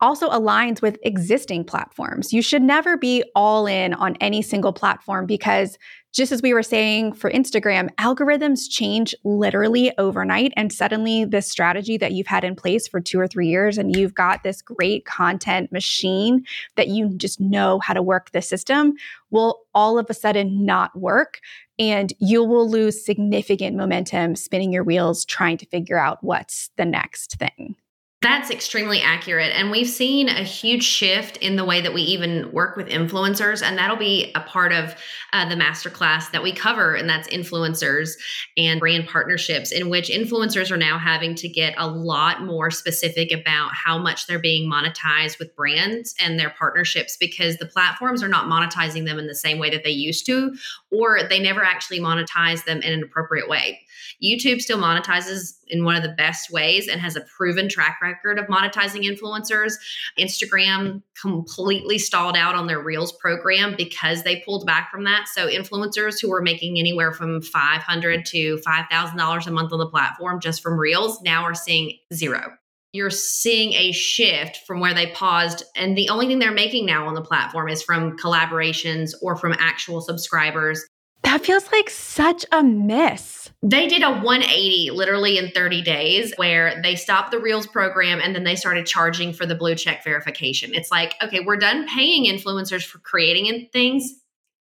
also 0.00 0.28
aligns 0.28 0.80
with 0.80 0.96
existing 1.02 1.64
platforms. 1.64 2.32
You 2.32 2.42
should 2.42 2.62
never 2.62 2.96
be 2.96 3.24
all 3.34 3.66
in 3.66 3.94
on 3.94 4.16
any 4.20 4.42
single 4.42 4.72
platform 4.72 5.26
because 5.26 5.76
just 6.12 6.32
as 6.32 6.42
we 6.42 6.54
were 6.54 6.62
saying 6.62 7.12
for 7.12 7.30
Instagram, 7.30 7.94
algorithms 7.96 8.68
change 8.68 9.14
literally 9.24 9.92
overnight. 9.98 10.52
And 10.56 10.72
suddenly, 10.72 11.24
this 11.24 11.50
strategy 11.50 11.96
that 11.98 12.12
you've 12.12 12.26
had 12.26 12.44
in 12.44 12.56
place 12.56 12.88
for 12.88 13.00
two 13.00 13.20
or 13.20 13.26
three 13.26 13.48
years, 13.48 13.78
and 13.78 13.94
you've 13.94 14.14
got 14.14 14.42
this 14.42 14.62
great 14.62 15.04
content 15.04 15.70
machine 15.70 16.44
that 16.76 16.88
you 16.88 17.10
just 17.16 17.40
know 17.40 17.78
how 17.80 17.94
to 17.94 18.02
work 18.02 18.30
the 18.32 18.42
system, 18.42 18.94
will 19.30 19.60
all 19.74 19.98
of 19.98 20.06
a 20.08 20.14
sudden 20.14 20.64
not 20.64 20.98
work. 20.98 21.40
And 21.78 22.12
you 22.18 22.42
will 22.42 22.68
lose 22.68 23.04
significant 23.04 23.76
momentum 23.76 24.34
spinning 24.34 24.72
your 24.72 24.84
wheels 24.84 25.24
trying 25.24 25.58
to 25.58 25.66
figure 25.66 25.98
out 25.98 26.18
what's 26.22 26.70
the 26.76 26.84
next 26.84 27.36
thing. 27.36 27.76
That's 28.20 28.50
extremely 28.50 29.00
accurate. 29.00 29.52
And 29.54 29.70
we've 29.70 29.88
seen 29.88 30.28
a 30.28 30.42
huge 30.42 30.82
shift 30.82 31.36
in 31.36 31.54
the 31.54 31.64
way 31.64 31.80
that 31.80 31.94
we 31.94 32.02
even 32.02 32.50
work 32.50 32.76
with 32.76 32.88
influencers. 32.88 33.62
And 33.62 33.78
that'll 33.78 33.96
be 33.96 34.32
a 34.34 34.40
part 34.40 34.72
of 34.72 34.96
uh, 35.32 35.48
the 35.48 35.54
masterclass 35.54 36.32
that 36.32 36.42
we 36.42 36.52
cover. 36.52 36.96
And 36.96 37.08
that's 37.08 37.28
influencers 37.28 38.10
and 38.56 38.80
brand 38.80 39.06
partnerships, 39.06 39.70
in 39.70 39.88
which 39.88 40.10
influencers 40.10 40.72
are 40.72 40.76
now 40.76 40.98
having 40.98 41.36
to 41.36 41.48
get 41.48 41.74
a 41.78 41.86
lot 41.86 42.42
more 42.42 42.72
specific 42.72 43.30
about 43.30 43.70
how 43.72 43.98
much 43.98 44.26
they're 44.26 44.40
being 44.40 44.68
monetized 44.68 45.38
with 45.38 45.54
brands 45.54 46.16
and 46.18 46.40
their 46.40 46.50
partnerships 46.50 47.16
because 47.16 47.58
the 47.58 47.66
platforms 47.66 48.20
are 48.24 48.28
not 48.28 48.46
monetizing 48.46 49.06
them 49.06 49.20
in 49.20 49.28
the 49.28 49.34
same 49.34 49.60
way 49.60 49.70
that 49.70 49.84
they 49.84 49.90
used 49.90 50.26
to, 50.26 50.52
or 50.90 51.20
they 51.22 51.38
never 51.38 51.62
actually 51.62 52.00
monetize 52.00 52.64
them 52.64 52.82
in 52.82 52.92
an 52.92 53.04
appropriate 53.04 53.48
way. 53.48 53.78
YouTube 54.22 54.60
still 54.60 54.78
monetizes 54.78 55.54
in 55.68 55.84
one 55.84 55.96
of 55.96 56.02
the 56.02 56.08
best 56.10 56.50
ways 56.50 56.88
and 56.88 57.00
has 57.00 57.16
a 57.16 57.20
proven 57.36 57.68
track 57.68 57.98
record 58.02 58.38
of 58.38 58.46
monetizing 58.46 59.04
influencers. 59.04 59.74
Instagram 60.18 61.02
completely 61.20 61.98
stalled 61.98 62.36
out 62.36 62.54
on 62.54 62.66
their 62.66 62.80
Reels 62.80 63.12
program 63.12 63.74
because 63.76 64.22
they 64.22 64.40
pulled 64.40 64.66
back 64.66 64.90
from 64.90 65.04
that. 65.04 65.28
So 65.28 65.48
influencers 65.48 66.20
who 66.20 66.30
were 66.30 66.42
making 66.42 66.78
anywhere 66.78 67.12
from 67.12 67.42
500 67.42 68.26
to 68.26 68.56
$5,000 68.58 69.46
a 69.46 69.50
month 69.50 69.72
on 69.72 69.78
the 69.78 69.86
platform 69.86 70.40
just 70.40 70.62
from 70.62 70.78
Reels 70.78 71.20
now 71.22 71.42
are 71.42 71.54
seeing 71.54 71.98
zero 72.12 72.52
you're 72.92 73.10
seeing 73.10 73.74
a 73.74 73.92
shift 73.92 74.58
from 74.66 74.80
where 74.80 74.94
they 74.94 75.08
paused 75.08 75.62
and 75.76 75.96
the 75.96 76.08
only 76.08 76.26
thing 76.26 76.38
they're 76.38 76.52
making 76.52 76.86
now 76.86 77.06
on 77.06 77.14
the 77.14 77.22
platform 77.22 77.68
is 77.68 77.82
from 77.82 78.16
collaborations 78.16 79.12
or 79.20 79.36
from 79.36 79.54
actual 79.58 80.00
subscribers 80.00 80.84
that 81.28 81.44
feels 81.44 81.70
like 81.72 81.90
such 81.90 82.46
a 82.52 82.62
miss. 82.62 83.50
They 83.62 83.86
did 83.86 84.02
a 84.02 84.10
180 84.10 84.92
literally 84.92 85.36
in 85.36 85.50
30 85.50 85.82
days 85.82 86.32
where 86.36 86.80
they 86.82 86.96
stopped 86.96 87.32
the 87.32 87.38
Reels 87.38 87.66
program 87.66 88.18
and 88.22 88.34
then 88.34 88.44
they 88.44 88.56
started 88.56 88.86
charging 88.86 89.34
for 89.34 89.44
the 89.44 89.54
blue 89.54 89.74
check 89.74 90.02
verification. 90.02 90.74
It's 90.74 90.90
like, 90.90 91.16
okay, 91.22 91.40
we're 91.40 91.58
done 91.58 91.86
paying 91.86 92.24
influencers 92.24 92.82
for 92.82 92.98
creating 93.00 93.68
things. 93.74 94.10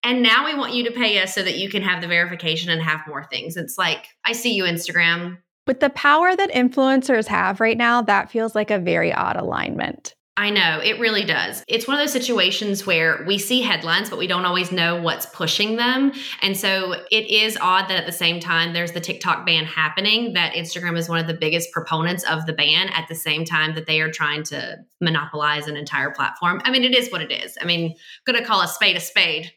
And 0.03 0.21
now 0.21 0.45
we 0.45 0.55
want 0.55 0.73
you 0.73 0.83
to 0.83 0.91
pay 0.91 1.17
us 1.19 1.33
so 1.33 1.41
that 1.41 1.57
you 1.57 1.69
can 1.69 1.83
have 1.83 2.01
the 2.01 2.07
verification 2.07 2.69
and 2.69 2.81
have 2.81 2.99
more 3.07 3.23
things. 3.23 3.55
It's 3.55 3.77
like, 3.77 4.05
I 4.25 4.33
see 4.33 4.53
you, 4.53 4.65
Instagram. 4.65 5.37
With 5.67 5.79
the 5.79 5.89
power 5.91 6.35
that 6.35 6.51
influencers 6.51 7.27
have 7.27 7.61
right 7.61 7.77
now, 7.77 8.01
that 8.01 8.29
feels 8.29 8.55
like 8.55 8.71
a 8.71 8.79
very 8.79 9.13
odd 9.13 9.37
alignment. 9.37 10.16
I 10.39 10.51
know, 10.51 10.79
it 10.83 10.99
really 10.99 11.23
does. 11.23 11.63
It's 11.67 11.87
one 11.87 11.97
of 11.97 12.03
those 12.03 12.13
situations 12.13 12.85
where 12.85 13.23
we 13.25 13.39
see 13.39 13.63
headlines, 13.63 14.07
but 14.07 14.19
we 14.19 14.27
don't 14.27 14.45
always 14.45 14.71
know 14.71 15.01
what's 15.01 15.25
pushing 15.25 15.77
them. 15.77 16.11
And 16.43 16.55
so 16.55 16.93
it 17.11 17.27
is 17.27 17.57
odd 17.59 17.89
that 17.89 17.97
at 17.97 18.05
the 18.05 18.11
same 18.11 18.39
time, 18.39 18.71
there's 18.71 18.91
the 18.91 18.99
TikTok 18.99 19.47
ban 19.47 19.65
happening, 19.65 20.33
that 20.33 20.53
Instagram 20.53 20.95
is 20.95 21.09
one 21.09 21.17
of 21.17 21.25
the 21.25 21.33
biggest 21.33 21.71
proponents 21.71 22.23
of 22.23 22.45
the 22.45 22.53
ban 22.53 22.89
at 22.89 23.07
the 23.07 23.15
same 23.15 23.45
time 23.45 23.73
that 23.73 23.87
they 23.87 23.99
are 23.99 24.11
trying 24.11 24.43
to 24.43 24.77
monopolize 25.01 25.67
an 25.67 25.75
entire 25.75 26.11
platform. 26.11 26.61
I 26.63 26.69
mean, 26.69 26.83
it 26.83 26.93
is 26.93 27.11
what 27.11 27.21
it 27.21 27.31
is. 27.31 27.57
I 27.59 27.65
mean, 27.65 27.95
going 28.27 28.39
to 28.39 28.45
call 28.45 28.61
a 28.61 28.67
spade 28.67 28.95
a 28.95 28.99
spade. 28.99 29.51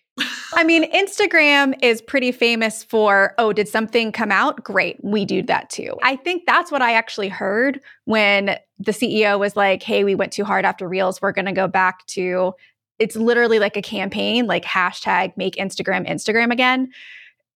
I 0.54 0.64
mean, 0.64 0.90
Instagram 0.92 1.74
is 1.82 2.02
pretty 2.02 2.32
famous 2.32 2.82
for, 2.82 3.34
oh, 3.38 3.52
did 3.52 3.68
something 3.68 4.12
come 4.12 4.32
out? 4.32 4.62
Great, 4.62 5.02
we 5.02 5.24
do 5.24 5.42
that 5.44 5.70
too. 5.70 5.96
I 6.02 6.16
think 6.16 6.44
that's 6.46 6.70
what 6.70 6.82
I 6.82 6.92
actually 6.94 7.28
heard 7.28 7.80
when 8.04 8.56
the 8.78 8.92
CEO 8.92 9.38
was 9.38 9.56
like, 9.56 9.82
hey, 9.82 10.04
we 10.04 10.14
went 10.14 10.32
too 10.32 10.44
hard 10.44 10.64
after 10.64 10.88
Reels. 10.88 11.22
We're 11.22 11.32
going 11.32 11.46
to 11.46 11.52
go 11.52 11.68
back 11.68 12.06
to, 12.08 12.54
it's 12.98 13.16
literally 13.16 13.58
like 13.58 13.76
a 13.76 13.82
campaign, 13.82 14.46
like 14.46 14.64
hashtag 14.64 15.36
make 15.36 15.56
Instagram 15.56 16.08
Instagram 16.08 16.52
again. 16.52 16.90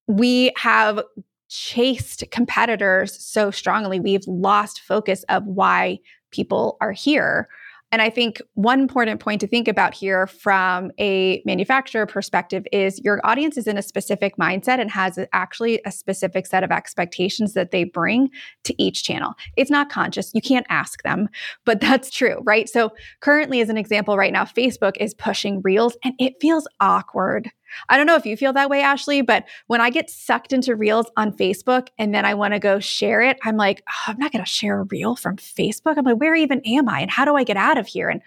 We 0.07 0.51
have 0.57 1.01
chased 1.49 2.23
competitors 2.31 3.23
so 3.23 3.51
strongly, 3.51 3.99
we've 3.99 4.27
lost 4.27 4.81
focus 4.81 5.23
of 5.29 5.45
why 5.45 5.99
people 6.31 6.77
are 6.81 6.91
here. 6.91 7.47
And 7.95 8.01
I 8.01 8.09
think 8.09 8.41
one 8.55 8.81
important 8.81 9.21
point 9.21 9.39
to 9.39 9.47
think 9.47 9.69
about 9.69 9.93
here 9.93 10.27
from 10.27 10.91
a 10.99 11.41
manufacturer 11.45 12.05
perspective 12.05 12.67
is 12.73 12.99
your 13.05 13.21
audience 13.23 13.55
is 13.55 13.67
in 13.67 13.77
a 13.77 13.81
specific 13.81 14.35
mindset 14.35 14.81
and 14.81 14.91
has 14.91 15.17
actually 15.31 15.79
a 15.85 15.93
specific 15.93 16.45
set 16.45 16.61
of 16.61 16.73
expectations 16.73 17.53
that 17.53 17.71
they 17.71 17.85
bring 17.85 18.31
to 18.65 18.75
each 18.83 19.05
channel. 19.05 19.35
It's 19.55 19.71
not 19.71 19.89
conscious. 19.89 20.31
You 20.33 20.41
can't 20.41 20.65
ask 20.67 21.03
them, 21.03 21.29
but 21.63 21.79
that's 21.85 22.09
true, 22.09 22.41
right? 22.43 22.67
So, 22.67 22.91
currently, 23.21 23.61
as 23.61 23.69
an 23.69 23.77
example, 23.77 24.17
right 24.17 24.33
now, 24.33 24.43
Facebook 24.43 24.97
is 24.99 25.13
pushing 25.13 25.61
reels 25.63 25.95
and 26.03 26.15
it 26.19 26.33
feels 26.41 26.67
awkward 26.81 27.49
I 27.89 27.97
don't 27.97 28.05
know 28.05 28.15
if 28.15 28.25
you 28.25 28.37
feel 28.37 28.53
that 28.53 28.69
way, 28.69 28.81
Ashley, 28.81 29.21
but 29.21 29.45
when 29.67 29.81
I 29.81 29.89
get 29.89 30.09
sucked 30.09 30.53
into 30.53 30.75
reels 30.75 31.09
on 31.17 31.31
Facebook 31.31 31.87
and 31.97 32.13
then 32.13 32.25
I 32.25 32.33
want 32.33 32.53
to 32.53 32.59
go 32.59 32.79
share 32.79 33.21
it, 33.21 33.37
I'm 33.43 33.57
like, 33.57 33.83
oh, 33.89 34.11
I'm 34.11 34.17
not 34.17 34.31
going 34.31 34.43
to 34.43 34.49
share 34.49 34.79
a 34.79 34.83
reel 34.83 35.15
from 35.15 35.37
Facebook. 35.37 35.97
I'm 35.97 36.05
like, 36.05 36.17
where 36.17 36.35
even 36.35 36.61
am 36.65 36.89
I? 36.89 37.01
And 37.01 37.11
how 37.11 37.25
do 37.25 37.35
I 37.35 37.43
get 37.43 37.57
out 37.57 37.77
of 37.77 37.87
here? 37.87 38.09
And 38.09 38.21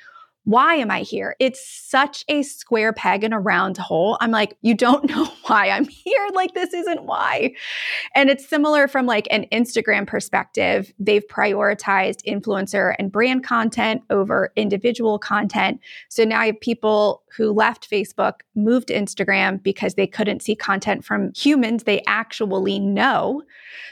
why 0.48 0.76
am 0.76 0.90
I 0.90 1.00
here? 1.00 1.36
It's 1.40 1.60
such 1.62 2.24
a 2.26 2.42
square 2.42 2.94
peg 2.94 3.22
in 3.22 3.34
a 3.34 3.38
round 3.38 3.76
hole. 3.76 4.16
I'm 4.22 4.30
like, 4.30 4.56
you 4.62 4.74
don't 4.74 5.04
know 5.10 5.26
why 5.44 5.68
I'm 5.68 5.86
here. 5.86 6.26
Like, 6.32 6.54
this 6.54 6.72
isn't 6.72 7.04
why. 7.04 7.52
And 8.14 8.30
it's 8.30 8.48
similar 8.48 8.88
from 8.88 9.04
like 9.04 9.28
an 9.30 9.44
Instagram 9.52 10.06
perspective. 10.06 10.90
They've 10.98 11.26
prioritized 11.26 12.24
influencer 12.26 12.94
and 12.98 13.12
brand 13.12 13.44
content 13.44 14.00
over 14.08 14.50
individual 14.56 15.18
content. 15.18 15.80
So 16.08 16.24
now 16.24 16.40
you 16.44 16.52
have 16.52 16.60
people 16.62 17.24
who 17.36 17.52
left 17.52 17.90
Facebook, 17.90 18.40
moved 18.54 18.88
to 18.88 18.94
Instagram 18.94 19.62
because 19.62 19.96
they 19.96 20.06
couldn't 20.06 20.40
see 20.40 20.56
content 20.56 21.04
from 21.04 21.30
humans 21.34 21.84
they 21.84 22.02
actually 22.06 22.80
know. 22.80 23.42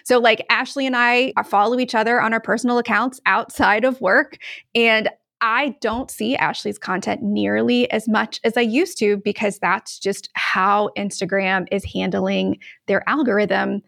So, 0.05 0.19
like, 0.19 0.45
Ashley 0.49 0.87
and 0.87 0.97
I 0.97 1.35
uh, 1.37 1.43
follow 1.43 1.79
each 1.79 1.95
other 1.95 2.19
on 2.19 2.33
our 2.33 2.41
personal 2.41 2.79
accounts 2.79 3.21
outside 3.27 3.85
of 3.85 4.01
work. 4.01 4.39
And 4.75 5.11
I 5.41 5.77
don't 5.81 6.11
see 6.11 6.35
Ashley's 6.37 6.79
content 6.79 7.23
nearly 7.23 7.91
as 7.91 8.09
much 8.09 8.41
as 8.43 8.57
I 8.57 8.63
used 8.63 8.99
to 8.99 9.19
because 9.19 9.59
that's 9.59 9.99
just 9.99 10.31
how 10.35 10.91
Instagram 10.97 11.67
is 11.71 11.85
handling 11.85 12.59
their 12.87 13.07
algorithm. 13.09 13.83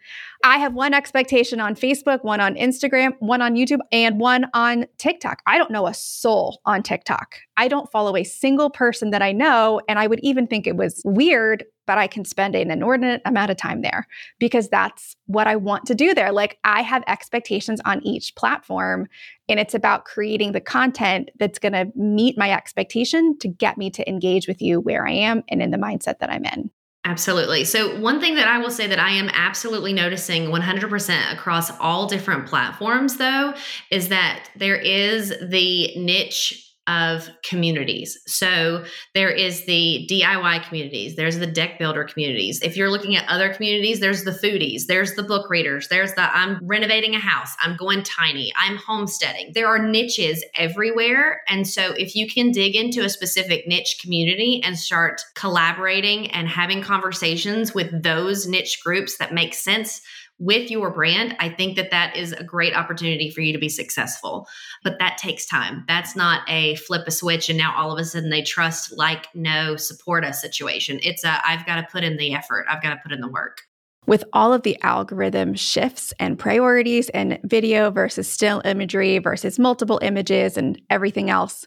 I 0.45 0.59
have 0.59 0.73
one 0.73 0.95
expectation 0.95 1.59
on 1.59 1.75
Facebook, 1.75 2.23
one 2.23 2.41
on 2.41 2.55
Instagram, 2.55 3.15
one 3.19 3.43
on 3.43 3.57
YouTube, 3.57 3.81
and 3.91 4.21
one 4.21 4.47
on 4.55 4.87
TikTok. 4.97 5.43
I 5.47 5.59
don't 5.59 5.73
know 5.73 5.89
a 5.89 5.95
soul 5.95 6.61
on 6.65 6.85
TikTok. 6.85 7.41
I 7.57 7.67
don't 7.67 7.91
follow 7.91 8.17
a 8.17 8.23
single 8.23 8.71
person 8.71 9.11
that 9.11 9.21
I 9.21 9.33
know. 9.33 9.81
And 9.89 9.99
I 9.99 10.07
would 10.07 10.21
even 10.23 10.47
think 10.47 10.67
it 10.67 10.77
was 10.77 11.03
weird, 11.05 11.65
but 11.89 11.99
I 11.99 12.07
can 12.07 12.25
spend 12.25 12.55
an 12.55 12.71
inordinate 12.71 13.21
amount 13.25 13.51
of 13.51 13.57
time 13.57 13.83
there 13.83 14.07
because 14.39 14.69
that's 14.69 15.17
what 15.27 15.49
I 15.49 15.57
want 15.57 15.87
to 15.87 15.95
do 15.97 16.15
there. 16.15 16.31
Like 16.31 16.59
I 16.63 16.83
have 16.83 17.03
expectations 17.09 17.81
on 17.85 18.01
each 18.07 18.37
platform, 18.37 19.09
and 19.49 19.59
it's 19.59 19.75
about 19.75 20.05
creating 20.05 20.53
the 20.53 20.61
content 20.61 21.31
that's 21.41 21.59
going 21.59 21.73
to 21.73 21.91
meet 21.97 22.39
my 22.39 22.53
expectation 22.53 23.37
to 23.41 23.49
get 23.49 23.77
me 23.77 23.91
to 23.91 24.09
engage 24.09 24.47
with 24.47 24.63
you 24.63 24.79
where 24.79 25.05
I 25.07 25.13
am 25.13 25.43
and 25.49 25.61
in 25.61 25.73
the 25.73 25.79
mindset 25.79 26.21
that 26.21 26.31
I'm 26.31 26.45
in. 26.45 26.71
Absolutely. 27.09 27.65
So, 27.65 27.99
one 27.99 28.21
thing 28.21 28.35
that 28.35 28.49
I 28.49 28.59
will 28.59 28.71
say 28.71 28.87
that 28.87 28.99
I 28.99 29.13
am 29.13 29.31
absolutely 29.33 29.95
noticing 29.95 30.51
100% 30.51 31.33
across 31.33 31.71
all 31.81 32.07
different 32.07 32.47
platforms, 32.47 33.17
though, 33.17 33.55
is 33.91 34.09
that 34.11 34.51
there 34.57 34.77
is 34.77 35.31
the 35.41 35.97
niche 35.97 36.68
of 36.89 37.29
communities. 37.45 38.19
So 38.27 38.85
there 39.15 39.31
is 39.31 39.67
the 39.67 40.09
DIY 40.11 40.65
communities, 40.67 41.15
there's 41.17 41.39
the 41.39 41.47
deck 41.47 41.79
builder 41.79 42.05
communities. 42.05 42.61
If 42.63 42.77
you're 42.77 42.91
looking 42.91 43.15
at 43.15 43.29
other 43.29 43.53
communities, 43.53 44.01
there's 44.01 44.25
the 44.25 44.31
foodies, 44.31 44.87
there's 44.87 45.15
the 45.15 45.23
book 45.23 45.51
readers, 45.51 45.89
there's 45.89 46.15
the 46.15 46.23
I'm 46.35 46.59
renovating 46.63 47.15
a 47.15 47.21
house, 47.21 47.55
I'm 47.61 47.77
going 47.77 48.03
tiny, 48.03 48.53
I'm 48.57 48.77
homesteading. 48.77 49.53
There 49.55 49.69
are 49.69 49.79
niches 49.79 50.45
everywhere. 50.57 51.43
And 51.47 51.69
so 51.69 51.93
if 51.93 52.17
you 52.17 52.27
can 52.27 52.51
dig 52.51 52.75
into 52.75 53.05
a 53.05 53.11
specific 53.11 53.69
niche 53.69 53.99
community 54.01 54.63
and 54.65 54.79
start 54.79 55.21
collaborating 55.35 56.31
and 56.31 56.49
having 56.49 56.83
conversations 56.83 57.75
with 57.75 58.03
those 58.03 58.47
niche 58.47 58.83
groups 58.83 59.19
that 59.19 59.35
make 59.35 59.53
sense 59.53 60.01
with 60.39 60.71
your 60.71 60.91
brand, 60.91 61.37
I 61.41 61.49
think 61.49 61.77
that 61.77 61.91
that 61.91 62.17
is 62.17 62.33
a 62.33 62.45
great 62.45 62.75
opportunity 62.75 63.31
for 63.31 63.41
you 63.41 63.53
to 63.53 63.59
be 63.59 63.69
successful. 63.69 64.47
But 64.85 64.99
that 64.99 65.19
takes 65.19 65.47
time. 65.47 65.85
That's 65.89 66.15
not 66.15 66.49
a 66.49 66.77
flip 66.77 67.07
a 67.07 67.11
switch 67.11 67.49
and 67.49 67.59
now 67.59 67.75
all 67.77 67.93
of 67.93 67.99
a 67.99 68.05
sudden 68.05 68.31
they 68.31 68.43
trust, 68.43 68.97
like, 68.97 69.27
no, 69.35 69.77
support 69.77 70.25
us 70.25 70.41
situation. 70.41 71.01
It's 71.03 71.25
a 71.25 71.41
I've 71.47 71.67
got 71.67 71.77
to 71.77 71.87
put 71.91 72.05
in 72.05 72.17
the 72.17 72.35
effort, 72.35 72.67
I've 72.71 72.83
got 72.83 72.91
to 72.91 73.01
put 73.03 73.13
in 73.13 73.21
the 73.21 73.29
work. 73.29 73.63
With 74.07 74.25
all 74.33 74.55
of 74.55 74.63
the 74.63 74.81
algorithm 74.83 75.55
shifts 75.55 76.15
and 76.19 76.39
priorities 76.39 77.11
and 77.11 77.39
video 77.45 77.91
versus 77.91 78.27
still 78.27 78.63
imagery 78.65 79.19
versus 79.19 79.59
multiple 79.59 79.99
images 80.03 80.57
and 80.57 80.81
everything 80.89 81.29
else, 81.29 81.67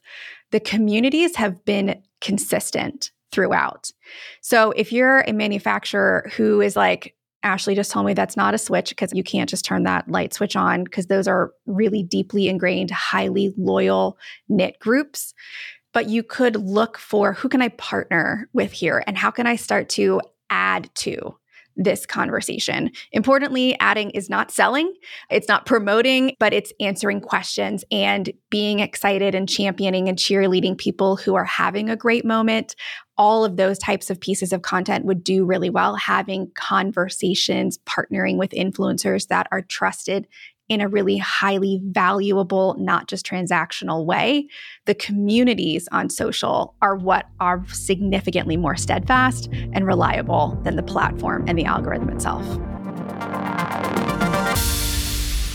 the 0.50 0.60
communities 0.60 1.36
have 1.36 1.64
been 1.66 2.02
consistent 2.20 3.12
throughout. 3.32 3.92
So 4.42 4.72
if 4.72 4.92
you're 4.92 5.22
a 5.22 5.34
manufacturer 5.34 6.32
who 6.36 6.62
is 6.62 6.76
like, 6.76 7.16
Ashley 7.44 7.76
just 7.76 7.92
told 7.92 8.06
me 8.06 8.14
that's 8.14 8.38
not 8.38 8.54
a 8.54 8.58
switch 8.58 8.90
because 8.90 9.14
you 9.14 9.24
can't 9.24 9.50
just 9.50 9.66
turn 9.66 9.84
that 9.84 10.10
light 10.10 10.34
switch 10.34 10.56
on 10.56 10.84
because 10.84 11.08
those 11.08 11.28
are 11.28 11.52
really 11.66 12.04
deeply 12.04 12.48
ingrained, 12.48 12.92
highly 12.92 13.54
loyal 13.58 14.18
knit 14.48 14.78
groups. 14.80 15.34
But 15.94 16.08
you 16.08 16.24
could 16.24 16.56
look 16.56 16.98
for 16.98 17.34
who 17.34 17.50
can 17.50 17.62
I 17.62 17.70
partner 17.70 18.48
with 18.54 18.72
here 18.72 19.04
and 19.08 19.18
how 19.18 19.32
can 19.32 19.48
I 19.48 19.56
start 19.56 19.90
to 19.90 20.22
add 20.50 20.90
to 20.96 21.36
this 21.76 22.06
conversation. 22.06 22.92
Importantly, 23.12 23.78
adding 23.80 24.10
is 24.12 24.30
not 24.30 24.52
selling, 24.52 24.94
it's 25.30 25.48
not 25.48 25.66
promoting, 25.66 26.36
but 26.40 26.54
it's 26.54 26.74
answering 26.80 27.22
questions 27.22 27.84
and 27.92 28.32
being 28.50 28.80
excited 28.80 29.36
and 29.36 29.48
championing 29.48 30.08
and 30.08 30.18
cheerleading 30.18 30.78
people 30.78 31.16
who 31.16 31.36
are 31.36 31.46
having 31.46 31.90
a 31.90 31.96
great 31.96 32.26
moment. 32.26 32.76
All 33.18 33.46
of 33.46 33.58
those 33.58 33.78
types 33.78 34.10
of 34.10 34.20
pieces 34.20 34.52
of 34.52 34.62
content 34.62 35.06
would 35.06 35.24
do 35.24 35.46
really 35.46 35.70
well. 35.70 35.96
Having 35.96 36.52
conversations, 36.56 37.78
partnering 37.80 38.38
with 38.38 38.52
influencers 38.52 39.28
that 39.28 39.48
are 39.52 39.62
trusted 39.62 40.28
in 40.72 40.80
a 40.80 40.88
really 40.88 41.18
highly 41.18 41.82
valuable, 41.84 42.78
not 42.80 43.10
just 43.10 43.26
transactional 43.26 44.06
way. 44.06 44.48
The 44.86 44.96
communities 44.96 45.86
on 45.92 46.10
social 46.10 46.76
are 46.82 46.96
what 46.96 47.26
are 47.42 47.62
significantly 47.68 48.56
more 48.56 48.78
steadfast 48.78 49.50
and 49.52 49.86
reliable 49.86 50.58
than 50.64 50.78
the 50.78 50.84
platform 50.84 51.44
and 51.46 51.58
the 51.58 51.66
algorithm 51.66 52.08
itself. 52.08 52.48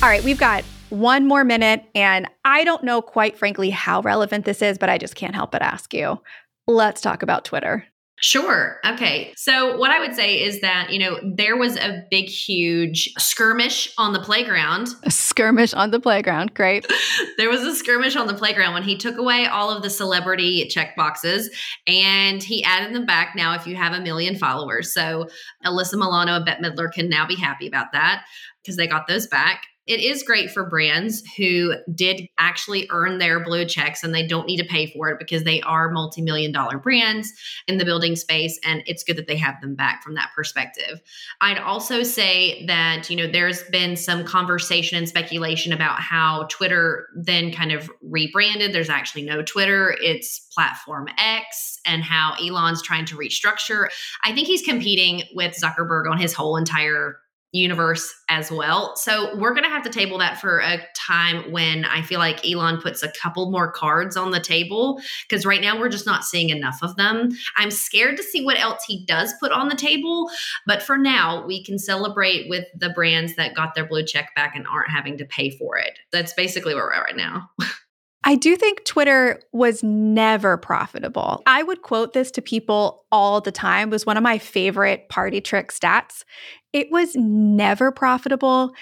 All 0.03 0.11
right, 0.11 0.23
we've 0.23 0.39
got 0.39 0.65
one 0.91 1.27
more 1.27 1.45
minute, 1.45 1.83
and 1.95 2.29
I 2.45 2.65
don't 2.65 2.85
know 2.85 3.01
quite 3.01 3.39
frankly 3.39 3.71
how 3.71 4.03
relevant 4.03 4.45
this 4.45 4.61
is, 4.61 4.77
but 4.77 4.91
I 4.91 4.99
just 4.99 5.15
can't 5.15 5.35
help 5.35 5.51
but 5.51 5.63
ask 5.63 5.95
you. 5.95 6.21
Let's 6.67 7.01
talk 7.01 7.23
about 7.23 7.47
Twitter. 7.47 7.87
Sure. 8.19 8.79
Okay. 8.87 9.35
So, 9.37 9.77
what 9.77 9.91
I 9.91 9.99
would 9.99 10.15
say 10.15 10.43
is 10.43 10.63
that, 10.63 10.91
you 10.91 10.99
know, 10.99 11.21
there 11.23 11.55
was 11.57 11.77
a 11.77 12.03
big, 12.11 12.29
huge 12.29 13.13
skirmish 13.19 13.93
on 13.99 14.15
the 14.15 14.21
playground. 14.21 14.89
A 15.03 15.11
skirmish 15.11 15.75
on 15.75 15.91
the 15.91 16.01
playground. 16.01 16.55
Great. 16.55 16.91
there 17.37 17.51
was 17.51 17.61
a 17.61 17.75
skirmish 17.75 18.17
on 18.17 18.27
the 18.27 18.35
playground 18.35 18.73
when 18.73 18.83
he 18.83 18.97
took 18.97 19.19
away 19.19 19.45
all 19.45 19.71
of 19.71 19.83
the 19.83 19.91
celebrity 19.91 20.67
check 20.69 20.97
boxes 20.97 21.51
and 21.87 22.43
he 22.43 22.65
added 22.65 22.95
them 22.95 23.05
back 23.05 23.35
now 23.37 23.55
if 23.55 23.67
you 23.67 23.77
have 23.77 23.93
a 23.93 24.01
million 24.01 24.35
followers. 24.35 24.95
So, 24.95 25.29
Alyssa 25.67 25.95
Milano 25.95 26.37
and 26.37 26.45
Bette 26.47 26.63
Midler 26.63 26.91
can 26.91 27.11
now 27.11 27.27
be 27.27 27.37
happy 27.37 27.67
about 27.67 27.93
that 27.93 28.25
because 28.63 28.77
they 28.77 28.87
got 28.87 29.07
those 29.07 29.27
back 29.27 29.67
it 29.87 30.01
is 30.01 30.23
great 30.23 30.51
for 30.51 30.69
brands 30.69 31.23
who 31.37 31.75
did 31.95 32.29
actually 32.39 32.89
earn 32.91 33.19
their 33.19 33.39
blue 33.39 33.65
checks 33.65 34.03
and 34.03 34.15
they 34.15 34.27
don't 34.27 34.47
need 34.47 34.57
to 34.57 34.65
pay 34.65 34.87
for 34.87 35.09
it 35.11 35.19
because 35.19 35.45
they 35.45 35.61
are 35.63 35.91
multi-million 35.91 36.51
dollar 36.51 36.79
brands 36.79 37.33
in 37.69 37.79
the 37.79 37.85
building 37.85 38.17
space 38.17 38.59
and 38.65 38.83
it's 38.87 39.05
good 39.05 39.17
that 39.17 39.29
they 39.29 39.37
have 39.37 39.61
them 39.61 39.75
back 39.75 40.03
from 40.03 40.15
that 40.15 40.31
perspective. 40.35 41.01
I'd 41.41 41.59
also 41.59 42.03
say 42.03 42.67
that, 42.67 43.09
you 43.09 43.17
know, 43.17 43.31
there's 43.31 43.63
been 43.65 43.97
some 43.97 44.25
conversation 44.25 44.99
and 44.99 45.09
speculation 45.09 45.73
about 45.73 46.01
how 46.01 46.49
Twitter 46.51 47.09
then 47.17 47.53
kind 47.53 47.71
of 47.71 47.91
rebranded. 48.03 48.73
There's 48.73 48.91
actually 48.91 49.23
no 49.23 49.43
Twitter, 49.43 49.97
it's 50.01 50.41
platform 50.53 51.09
X 51.19 51.79
and 51.87 52.03
how 52.03 52.35
Elon's 52.43 52.83
trying 52.83 53.05
to 53.07 53.17
restructure. 53.17 53.87
I 54.25 54.33
think 54.33 54.49
he's 54.49 54.63
competing 54.63 55.23
with 55.35 55.57
Zuckerberg 55.57 56.11
on 56.11 56.19
his 56.19 56.33
whole 56.33 56.57
entire 56.57 57.19
universe 57.53 58.13
as 58.29 58.51
well. 58.51 58.97
So 58.97 59.37
we're 59.39 59.55
going 59.55 59.65
to 59.65 59.71
have 59.71 59.83
to 59.85 59.91
table 59.91 60.19
that 60.19 60.41
for 60.41 60.59
a 60.59 60.79
time 60.95 61.51
when 61.51 61.85
I 61.85 62.03
feel 62.03 62.19
like 62.19 62.47
Elon 62.47 62.81
puts 62.81 63.03
a 63.03 63.13
couple 63.13 63.51
more 63.51 63.71
cards 63.71 64.17
on 64.17 64.31
the 64.31 64.41
table 64.41 65.01
because 65.29 65.47
right 65.47 65.61
now 65.61 65.79
we're 65.79 65.89
just 65.89 66.07
not 66.07 66.25
seeing 66.25 66.51
enough 66.51 66.79
of 66.83 66.97
them. 66.97 67.31
I'm 67.57 67.71
scared 67.71 68.17
to 68.17 68.23
see 68.23 68.45
what 68.45 68.59
else 68.59 68.85
he 68.85 69.05
does 69.07 69.33
put 69.41 69.53
on 69.53 69.69
the 69.69 69.77
table, 69.77 70.31
but 70.67 70.83
for 70.83 70.99
now 70.99 71.47
we 71.47 71.65
can 71.65 71.79
celebrate 71.79 72.49
with 72.49 72.67
the 72.77 72.91
brands 72.91 73.37
that 73.37 73.55
got 73.55 73.75
their 73.75 73.87
blue 73.87 74.05
check 74.05 74.35
back 74.35 74.55
and 74.55 74.67
aren't 74.67 74.91
having 74.91 75.17
to 75.19 75.25
pay 75.25 75.51
for 75.51 75.79
it. 75.79 75.99
That's 76.13 76.33
basically 76.35 76.75
where 76.75 76.85
we're 76.85 76.95
at 76.95 77.05
right 77.05 77.17
now. 77.17 77.51
I 78.27 78.35
do 78.35 78.57
think 78.57 78.85
Twitter 78.85 79.41
was 79.53 79.85
never 79.85 80.57
profitable. 80.57 81.45
I 81.47 81.63
would 81.63 81.83
quote 81.83 82.13
this 82.13 82.33
to 82.33 82.43
people 82.43 83.05
all 83.13 83.41
the 83.41 83.53
time. 83.53 83.89
It 83.89 83.93
was 83.93 84.05
one 84.05 84.17
of 84.17 84.25
my 84.25 84.37
favorite 84.37 85.09
party 85.09 85.41
trick 85.41 85.71
stats. 85.71 86.25
It 86.73 86.91
was 86.91 87.15
never 87.15 87.93
profitable. 87.93 88.73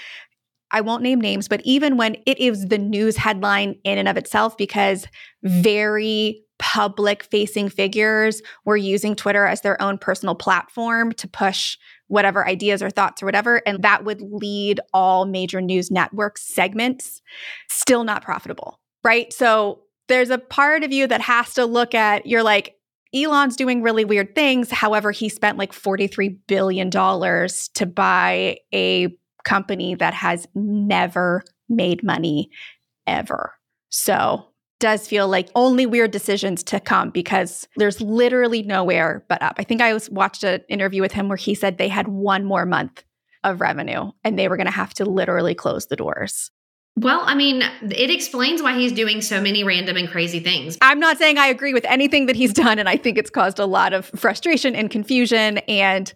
I 0.70 0.80
won't 0.80 1.02
name 1.02 1.20
names, 1.20 1.46
but 1.46 1.60
even 1.62 1.98
when 1.98 2.16
it 2.24 2.40
is 2.40 2.68
the 2.68 2.78
news 2.78 3.18
headline 3.18 3.78
in 3.84 3.98
and 3.98 4.08
of 4.08 4.16
itself, 4.16 4.56
because 4.56 5.06
very 5.42 6.42
public 6.58 7.24
facing 7.24 7.68
figures 7.68 8.40
were 8.64 8.78
using 8.78 9.14
Twitter 9.14 9.44
as 9.44 9.60
their 9.60 9.80
own 9.82 9.98
personal 9.98 10.34
platform 10.34 11.12
to 11.12 11.28
push 11.28 11.76
whatever 12.06 12.48
ideas 12.48 12.82
or 12.82 12.88
thoughts 12.88 13.22
or 13.22 13.26
whatever. 13.26 13.56
And 13.66 13.82
that 13.82 14.06
would 14.06 14.22
lead 14.22 14.80
all 14.94 15.26
major 15.26 15.60
news 15.60 15.90
network 15.90 16.38
segments, 16.38 17.20
still 17.68 18.04
not 18.04 18.22
profitable 18.22 18.80
right? 19.04 19.32
So 19.32 19.82
there's 20.08 20.30
a 20.30 20.38
part 20.38 20.82
of 20.82 20.92
you 20.92 21.06
that 21.06 21.20
has 21.20 21.54
to 21.54 21.66
look 21.66 21.94
at, 21.94 22.26
you're 22.26 22.42
like, 22.42 22.76
Elon's 23.14 23.56
doing 23.56 23.82
really 23.82 24.04
weird 24.04 24.34
things. 24.34 24.70
However, 24.70 25.12
he 25.12 25.28
spent 25.28 25.56
like 25.56 25.72
$43 25.72 26.36
billion 26.48 26.90
to 26.90 27.86
buy 27.86 28.58
a 28.74 29.16
company 29.44 29.94
that 29.94 30.14
has 30.14 30.48
never 30.54 31.44
made 31.68 32.02
money 32.02 32.50
ever. 33.06 33.52
So 33.90 34.46
does 34.80 35.06
feel 35.06 35.28
like 35.28 35.48
only 35.54 35.86
weird 35.86 36.10
decisions 36.10 36.62
to 36.64 36.80
come 36.80 37.10
because 37.10 37.68
there's 37.76 38.00
literally 38.00 38.62
nowhere 38.62 39.24
but 39.28 39.40
up. 39.40 39.54
I 39.58 39.62
think 39.62 39.80
I 39.80 39.94
was 39.94 40.10
watched 40.10 40.42
an 40.42 40.62
interview 40.68 41.00
with 41.00 41.12
him 41.12 41.28
where 41.28 41.36
he 41.36 41.54
said 41.54 41.78
they 41.78 41.88
had 41.88 42.08
one 42.08 42.44
more 42.44 42.66
month 42.66 43.04
of 43.44 43.60
revenue 43.60 44.10
and 44.24 44.38
they 44.38 44.48
were 44.48 44.56
going 44.56 44.66
to 44.66 44.72
have 44.72 44.92
to 44.94 45.04
literally 45.04 45.54
close 45.54 45.86
the 45.86 45.96
doors. 45.96 46.50
Well, 46.96 47.22
I 47.24 47.34
mean, 47.34 47.62
it 47.82 48.10
explains 48.10 48.62
why 48.62 48.78
he's 48.78 48.92
doing 48.92 49.20
so 49.20 49.40
many 49.40 49.64
random 49.64 49.96
and 49.96 50.08
crazy 50.08 50.38
things. 50.38 50.78
I'm 50.80 51.00
not 51.00 51.18
saying 51.18 51.38
I 51.38 51.48
agree 51.48 51.74
with 51.74 51.84
anything 51.86 52.26
that 52.26 52.36
he's 52.36 52.52
done, 52.52 52.78
and 52.78 52.88
I 52.88 52.96
think 52.96 53.18
it's 53.18 53.30
caused 53.30 53.58
a 53.58 53.66
lot 53.66 53.92
of 53.92 54.06
frustration 54.14 54.76
and 54.76 54.90
confusion 54.90 55.58
and 55.58 56.12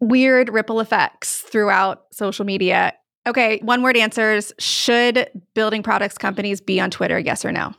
weird 0.00 0.50
ripple 0.50 0.80
effects 0.80 1.40
throughout 1.40 2.04
social 2.12 2.44
media. 2.44 2.92
Okay, 3.26 3.58
one 3.62 3.82
word 3.82 3.96
answers. 3.96 4.52
Should 4.58 5.30
building 5.54 5.82
products 5.82 6.18
companies 6.18 6.60
be 6.60 6.78
on 6.78 6.90
Twitter? 6.90 7.18
Yes 7.18 7.44
or 7.44 7.52
no? 7.52 7.72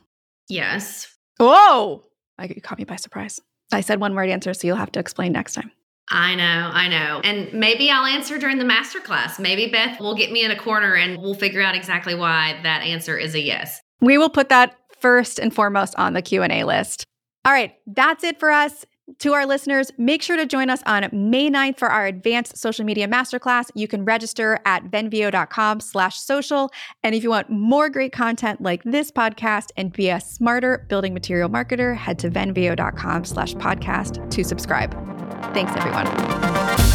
Yes. 0.48 1.06
Oh, 1.38 2.04
I, 2.36 2.46
you 2.46 2.60
caught 2.60 2.78
me 2.78 2.84
by 2.84 2.96
surprise. 2.96 3.40
I 3.72 3.80
said 3.80 4.00
one 4.00 4.14
word 4.14 4.28
answer, 4.28 4.54
so 4.54 4.66
you'll 4.66 4.76
have 4.76 4.92
to 4.92 5.00
explain 5.00 5.32
next 5.32 5.54
time. 5.54 5.70
I 6.10 6.34
know, 6.34 6.70
I 6.72 6.88
know. 6.88 7.20
And 7.22 7.52
maybe 7.52 7.88
I'll 7.90 8.04
answer 8.04 8.36
during 8.36 8.58
the 8.58 8.64
masterclass. 8.64 9.38
Maybe 9.38 9.68
Beth 9.68 10.00
will 10.00 10.16
get 10.16 10.32
me 10.32 10.44
in 10.44 10.50
a 10.50 10.58
corner 10.58 10.94
and 10.94 11.18
we'll 11.20 11.34
figure 11.34 11.62
out 11.62 11.76
exactly 11.76 12.14
why 12.14 12.58
that 12.64 12.82
answer 12.82 13.16
is 13.16 13.34
a 13.34 13.40
yes. 13.40 13.80
We 14.00 14.18
will 14.18 14.30
put 14.30 14.48
that 14.48 14.76
first 14.98 15.38
and 15.38 15.54
foremost 15.54 15.94
on 15.96 16.14
the 16.14 16.22
Q&A 16.22 16.64
list. 16.64 17.04
All 17.44 17.52
right, 17.52 17.74
that's 17.86 18.24
it 18.24 18.40
for 18.40 18.50
us. 18.50 18.84
To 19.20 19.32
our 19.32 19.44
listeners, 19.44 19.90
make 19.98 20.22
sure 20.22 20.36
to 20.36 20.46
join 20.46 20.70
us 20.70 20.82
on 20.86 21.08
May 21.12 21.50
9th 21.50 21.78
for 21.78 21.88
our 21.88 22.06
advanced 22.06 22.56
social 22.56 22.84
media 22.84 23.08
masterclass. 23.08 23.70
You 23.74 23.88
can 23.88 24.04
register 24.04 24.60
at 24.64 24.84
venveo.com 24.84 25.80
slash 25.80 26.20
social. 26.20 26.70
And 27.02 27.14
if 27.14 27.22
you 27.22 27.30
want 27.30 27.50
more 27.50 27.88
great 27.88 28.12
content 28.12 28.60
like 28.60 28.82
this 28.84 29.10
podcast 29.10 29.70
and 29.76 29.92
be 29.92 30.10
a 30.10 30.20
smarter 30.20 30.86
building 30.88 31.12
material 31.12 31.48
marketer, 31.48 31.96
head 31.96 32.18
to 32.20 32.30
venveo.com 32.30 33.24
slash 33.24 33.54
podcast 33.54 34.30
to 34.30 34.44
subscribe. 34.44 35.19
Thanks, 35.52 35.72
everyone. 35.76 36.89